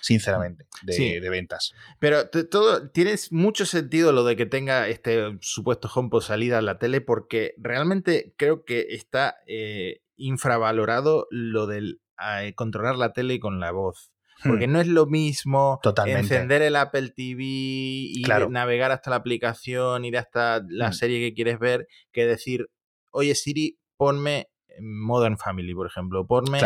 sinceramente, 0.00 0.66
de, 0.82 1.18
de, 1.20 1.30
ventas. 1.30 1.72
Pero 1.98 2.28
todo 2.28 2.90
tiene 2.90 3.14
mucho 3.30 3.64
sentido 3.64 4.12
lo 4.12 4.24
de 4.24 4.36
que 4.36 4.44
tenga 4.44 4.86
este 4.88 5.38
supuesto 5.40 5.88
HomePod 5.92 6.20
salida 6.20 6.58
a 6.58 6.62
la 6.62 6.78
tele, 6.78 7.00
porque 7.00 7.54
realmente 7.56 8.34
creo 8.36 8.66
que 8.66 8.88
está 8.90 9.36
eh, 9.46 10.02
infravalorado 10.16 11.26
lo 11.30 11.66
del 11.66 12.02
eh, 12.20 12.54
controlar 12.54 12.96
la 12.96 13.12
tele 13.12 13.40
con 13.40 13.60
la 13.60 13.70
voz. 13.70 14.13
Porque 14.42 14.66
hmm. 14.66 14.72
no 14.72 14.80
es 14.80 14.88
lo 14.88 15.06
mismo 15.06 15.80
encender 16.06 16.62
el 16.62 16.76
Apple 16.76 17.10
TV 17.10 17.42
y 17.44 18.22
navegar 18.50 18.90
hasta 18.90 19.10
la 19.10 19.16
aplicación, 19.16 20.04
ir 20.04 20.18
hasta 20.18 20.62
la 20.68 20.90
hmm. 20.90 20.92
serie 20.92 21.20
que 21.20 21.34
quieres 21.34 21.58
ver, 21.58 21.86
que 22.12 22.26
decir, 22.26 22.68
oye 23.10 23.34
Siri, 23.34 23.78
ponme 23.96 24.50
Modern 24.80 25.38
Family, 25.38 25.74
por 25.74 25.86
ejemplo, 25.86 26.26
ponme 26.26 26.60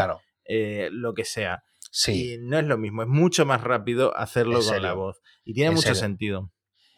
eh, 0.45 0.89
lo 0.93 1.15
que 1.15 1.25
sea. 1.25 1.63
Sí. 1.91 2.35
Y 2.35 2.39
no 2.39 2.59
es 2.59 2.65
lo 2.65 2.79
mismo, 2.79 3.03
es 3.03 3.09
mucho 3.09 3.47
más 3.47 3.63
rápido 3.63 4.17
hacerlo 4.17 4.61
con 4.63 4.83
la 4.83 4.95
voz. 4.95 5.21
Y 5.45 5.55
tiene 5.55 5.71
mucho 5.71 5.95
sentido. 5.95 6.53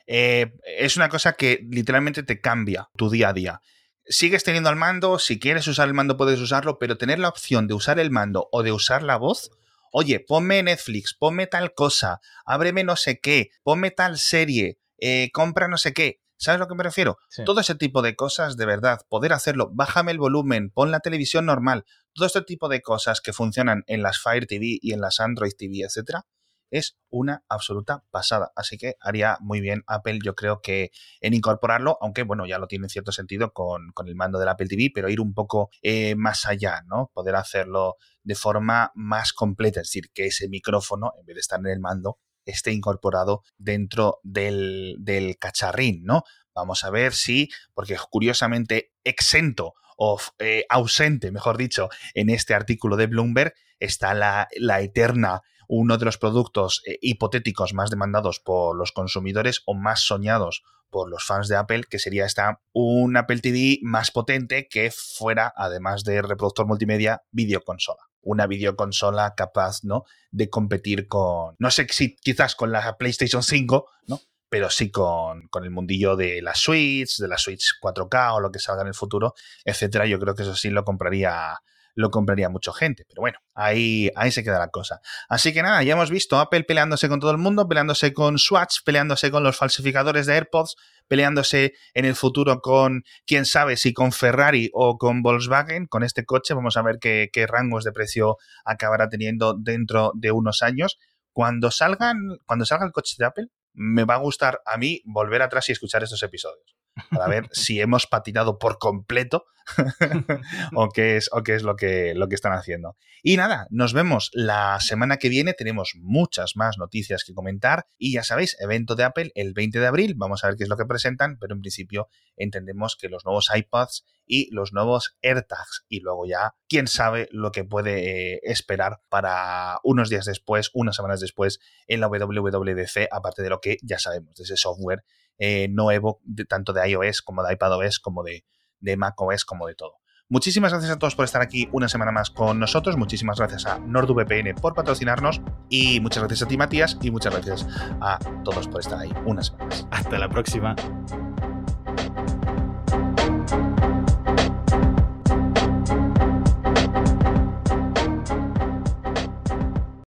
Eh, 0.06 0.52
es 0.64 0.96
una 0.96 1.08
cosa 1.08 1.34
que 1.34 1.64
literalmente 1.70 2.22
te 2.22 2.40
cambia 2.40 2.88
tu 2.96 3.10
día 3.10 3.28
a 3.28 3.32
día. 3.32 3.60
Sigues 4.06 4.42
teniendo 4.42 4.70
el 4.70 4.76
mando, 4.76 5.20
si 5.20 5.38
quieres 5.38 5.68
usar 5.68 5.86
el 5.86 5.94
mando 5.94 6.16
puedes 6.16 6.40
usarlo, 6.40 6.78
pero 6.80 6.98
tener 6.98 7.20
la 7.20 7.28
opción 7.28 7.68
de 7.68 7.74
usar 7.74 8.00
el 8.00 8.10
mando 8.10 8.48
o 8.50 8.64
de 8.64 8.72
usar 8.72 9.04
la 9.04 9.16
voz 9.16 9.52
oye, 9.90 10.20
ponme 10.20 10.62
Netflix, 10.62 11.14
ponme 11.14 11.46
tal 11.46 11.74
cosa, 11.74 12.20
ábreme 12.44 12.84
no 12.84 12.96
sé 12.96 13.20
qué, 13.20 13.50
ponme 13.62 13.90
tal 13.90 14.18
serie, 14.18 14.78
eh, 14.98 15.30
compra 15.32 15.68
no 15.68 15.78
sé 15.78 15.92
qué. 15.92 16.20
¿Sabes 16.36 16.56
a 16.56 16.64
lo 16.64 16.68
que 16.68 16.74
me 16.74 16.82
refiero? 16.82 17.18
Todo 17.44 17.60
ese 17.60 17.74
tipo 17.74 18.00
de 18.00 18.16
cosas, 18.16 18.56
de 18.56 18.64
verdad, 18.64 19.00
poder 19.10 19.34
hacerlo, 19.34 19.68
bájame 19.74 20.12
el 20.12 20.18
volumen, 20.18 20.70
pon 20.70 20.90
la 20.90 21.00
televisión 21.00 21.44
normal, 21.44 21.84
todo 22.14 22.24
este 22.24 22.40
tipo 22.40 22.70
de 22.70 22.80
cosas 22.80 23.20
que 23.20 23.34
funcionan 23.34 23.84
en 23.86 24.02
las 24.02 24.18
Fire 24.22 24.46
TV 24.46 24.78
y 24.80 24.94
en 24.94 25.02
las 25.02 25.20
Android 25.20 25.52
TV, 25.56 25.84
etcétera, 25.84 26.24
es 26.70 26.96
una 27.10 27.44
absoluta 27.48 28.04
pasada. 28.10 28.52
Así 28.56 28.78
que 28.78 28.94
haría 29.00 29.36
muy 29.40 29.60
bien 29.60 29.82
Apple, 29.86 30.20
yo 30.24 30.34
creo 30.34 30.60
que 30.62 30.92
en 31.20 31.34
incorporarlo, 31.34 31.98
aunque 32.00 32.22
bueno, 32.22 32.46
ya 32.46 32.58
lo 32.58 32.68
tiene 32.68 32.86
en 32.86 32.90
cierto 32.90 33.12
sentido 33.12 33.52
con, 33.52 33.92
el 34.06 34.14
mando 34.14 34.38
del 34.38 34.48
Apple 34.48 34.68
TV, 34.68 34.90
pero 34.94 35.08
ir 35.08 35.20
un 35.20 35.34
poco 35.34 35.70
eh, 35.82 36.14
más 36.14 36.46
allá, 36.46 36.82
¿no? 36.86 37.10
Poder 37.12 37.34
hacerlo 37.34 37.96
de 38.22 38.34
forma 38.34 38.92
más 38.94 39.32
completa, 39.32 39.80
es 39.80 39.88
decir, 39.88 40.10
que 40.12 40.26
ese 40.26 40.48
micrófono, 40.48 41.12
en 41.18 41.26
vez 41.26 41.34
de 41.34 41.40
estar 41.40 41.60
en 41.60 41.66
el 41.66 41.80
mando, 41.80 42.18
esté 42.44 42.72
incorporado 42.72 43.42
dentro 43.58 44.18
del, 44.22 44.96
del 44.98 45.38
cacharrín, 45.38 46.04
¿no? 46.04 46.24
Vamos 46.54 46.84
a 46.84 46.90
ver 46.90 47.14
si, 47.14 47.48
porque 47.74 47.96
curiosamente 48.10 48.92
exento 49.04 49.74
o 49.96 50.18
eh, 50.38 50.64
ausente, 50.68 51.30
mejor 51.30 51.56
dicho, 51.56 51.88
en 52.14 52.30
este 52.30 52.54
artículo 52.54 52.96
de 52.96 53.06
Bloomberg 53.06 53.54
está 53.78 54.14
la, 54.14 54.48
la 54.56 54.80
eterna 54.80 55.42
uno 55.68 55.98
de 55.98 56.04
los 56.04 56.18
productos 56.18 56.82
eh, 56.86 56.98
hipotéticos 57.00 57.74
más 57.74 57.90
demandados 57.90 58.40
por 58.40 58.76
los 58.76 58.90
consumidores 58.90 59.62
o 59.66 59.74
más 59.74 60.00
soñados 60.00 60.64
por 60.90 61.08
los 61.08 61.24
fans 61.24 61.46
de 61.46 61.56
Apple, 61.56 61.84
que 61.88 62.00
sería 62.00 62.26
esta 62.26 62.60
un 62.72 63.16
Apple 63.16 63.38
TV 63.38 63.78
más 63.82 64.10
potente 64.10 64.66
que 64.68 64.90
fuera, 64.90 65.52
además 65.56 66.02
de 66.02 66.22
reproductor 66.22 66.66
multimedia, 66.66 67.22
videoconsola. 67.30 68.09
Una 68.22 68.46
videoconsola 68.46 69.34
capaz, 69.34 69.84
¿no? 69.84 70.04
De 70.30 70.50
competir 70.50 71.08
con, 71.08 71.56
no 71.58 71.70
sé 71.70 71.86
si 71.90 72.16
quizás 72.16 72.54
con 72.54 72.72
la 72.72 72.96
PlayStation 72.96 73.42
5, 73.42 73.86
¿no? 74.06 74.20
pero 74.50 74.68
sí 74.68 74.90
con, 74.90 75.46
con, 75.46 75.62
el 75.62 75.70
mundillo 75.70 76.16
de 76.16 76.42
las 76.42 76.58
Switch, 76.58 77.18
de 77.18 77.28
la 77.28 77.38
Switch 77.38 77.78
4K 77.80 78.34
o 78.34 78.40
lo 78.40 78.50
que 78.50 78.58
salga 78.58 78.82
en 78.82 78.88
el 78.88 78.94
futuro, 78.94 79.34
etcétera. 79.64 80.06
Yo 80.06 80.18
creo 80.18 80.34
que 80.34 80.42
eso 80.42 80.56
sí 80.56 80.70
lo 80.70 80.84
compraría 80.84 81.56
lo 81.94 82.10
compraría 82.10 82.48
mucha 82.48 82.72
gente. 82.72 83.04
Pero 83.08 83.20
bueno, 83.20 83.38
ahí, 83.54 84.10
ahí 84.16 84.30
se 84.30 84.42
queda 84.42 84.58
la 84.58 84.68
cosa. 84.68 85.00
Así 85.28 85.52
que 85.52 85.62
nada, 85.62 85.82
ya 85.82 85.92
hemos 85.92 86.10
visto 86.10 86.38
Apple 86.38 86.64
peleándose 86.64 87.08
con 87.08 87.20
todo 87.20 87.30
el 87.30 87.38
mundo, 87.38 87.68
peleándose 87.68 88.12
con 88.12 88.38
Swatch, 88.38 88.78
peleándose 88.84 89.30
con 89.30 89.44
los 89.44 89.56
falsificadores 89.56 90.26
de 90.26 90.34
AirPods, 90.34 90.76
peleándose 91.10 91.74
en 91.92 92.04
el 92.04 92.14
futuro 92.14 92.60
con, 92.60 93.02
quién 93.26 93.44
sabe, 93.44 93.76
si 93.76 93.92
con 93.92 94.12
Ferrari 94.12 94.70
o 94.72 94.96
con 94.96 95.22
Volkswagen, 95.22 95.86
con 95.86 96.04
este 96.04 96.24
coche. 96.24 96.54
Vamos 96.54 96.76
a 96.76 96.82
ver 96.82 96.98
qué, 97.00 97.46
rangos 97.48 97.82
de 97.82 97.90
precio 97.90 98.36
acabará 98.64 99.08
teniendo 99.08 99.56
dentro 99.58 100.12
de 100.14 100.30
unos 100.30 100.62
años. 100.62 100.98
Cuando 101.32 101.72
salgan, 101.72 102.38
cuando 102.46 102.64
salga 102.64 102.86
el 102.86 102.92
coche 102.92 103.16
de 103.18 103.24
Apple, 103.24 103.46
me 103.72 104.04
va 104.04 104.14
a 104.14 104.18
gustar 104.18 104.60
a 104.64 104.78
mí 104.78 105.02
volver 105.04 105.42
atrás 105.42 105.68
y 105.68 105.72
escuchar 105.72 106.04
estos 106.04 106.22
episodios 106.22 106.79
para 107.10 107.28
ver 107.28 107.48
si 107.52 107.80
hemos 107.80 108.06
patinado 108.06 108.58
por 108.58 108.78
completo 108.78 109.46
o 110.74 110.88
qué 110.88 111.16
es, 111.16 111.62
lo 111.62 111.76
que 111.76 112.14
están 112.32 112.52
haciendo. 112.52 112.96
Y 113.22 113.36
nada, 113.36 113.66
nos 113.70 113.92
vemos 113.92 114.30
la 114.32 114.78
semana 114.80 115.18
que 115.18 115.28
viene. 115.28 115.52
Tenemos 115.52 115.92
muchas 115.96 116.56
más 116.56 116.78
noticias 116.78 117.24
que 117.24 117.34
comentar. 117.34 117.86
Y 117.98 118.12
ya 118.12 118.22
sabéis, 118.22 118.56
evento 118.60 118.94
de 118.94 119.04
Apple 119.04 119.32
el 119.34 119.52
20 119.52 119.78
de 119.78 119.86
abril. 119.86 120.14
Vamos 120.16 120.42
a 120.42 120.48
ver 120.48 120.56
qué 120.56 120.64
es 120.64 120.68
lo 120.68 120.76
que 120.76 120.86
presentan, 120.86 121.38
pero 121.38 121.54
en 121.54 121.60
principio 121.60 122.08
entendemos 122.36 122.96
que 122.96 123.08
los 123.08 123.24
nuevos 123.24 123.50
iPads 123.54 124.04
y 124.26 124.48
los 124.54 124.72
nuevos 124.72 125.16
AirTags. 125.22 125.84
Y 125.88 126.00
luego 126.00 126.26
ya, 126.26 126.54
quién 126.68 126.86
sabe 126.86 127.28
lo 127.30 127.52
que 127.52 127.64
puede 127.64 128.34
eh, 128.34 128.40
esperar 128.42 129.02
para 129.08 129.78
unos 129.82 130.08
días 130.08 130.24
después, 130.24 130.70
unas 130.72 130.96
semanas 130.96 131.20
después, 131.20 131.60
en 131.86 132.00
la 132.00 132.08
WWDC, 132.08 133.08
aparte 133.10 133.42
de 133.42 133.50
lo 133.50 133.60
que 133.60 133.76
ya 133.82 133.98
sabemos 133.98 134.34
de 134.36 134.44
ese 134.44 134.56
software 134.56 135.04
eh, 135.40 135.68
nuevo, 135.68 136.20
tanto 136.48 136.72
de 136.72 136.88
iOS 136.88 137.22
como 137.22 137.42
de 137.42 137.54
iPadOS, 137.54 137.98
como 137.98 138.22
de, 138.22 138.44
de 138.78 138.96
macOS, 138.96 139.44
como 139.44 139.66
de 139.66 139.74
todo. 139.74 139.94
Muchísimas 140.28 140.70
gracias 140.70 140.92
a 140.92 140.98
todos 140.98 141.16
por 141.16 141.24
estar 141.24 141.42
aquí 141.42 141.68
una 141.72 141.88
semana 141.88 142.12
más 142.12 142.30
con 142.30 142.60
nosotros. 142.60 142.96
Muchísimas 142.96 143.38
gracias 143.38 143.66
a 143.66 143.80
NordVPN 143.80 144.54
por 144.54 144.74
patrocinarnos. 144.74 145.40
Y 145.68 145.98
muchas 145.98 146.22
gracias 146.22 146.42
a 146.42 146.48
ti, 146.48 146.56
Matías. 146.56 146.96
Y 147.02 147.10
muchas 147.10 147.32
gracias 147.32 147.66
a 148.00 148.20
todos 148.44 148.68
por 148.68 148.80
estar 148.80 149.00
ahí 149.00 149.12
una 149.26 149.42
semana 149.42 149.64
más. 149.64 149.88
Hasta 149.90 150.18
la 150.20 150.28
próxima. 150.28 150.76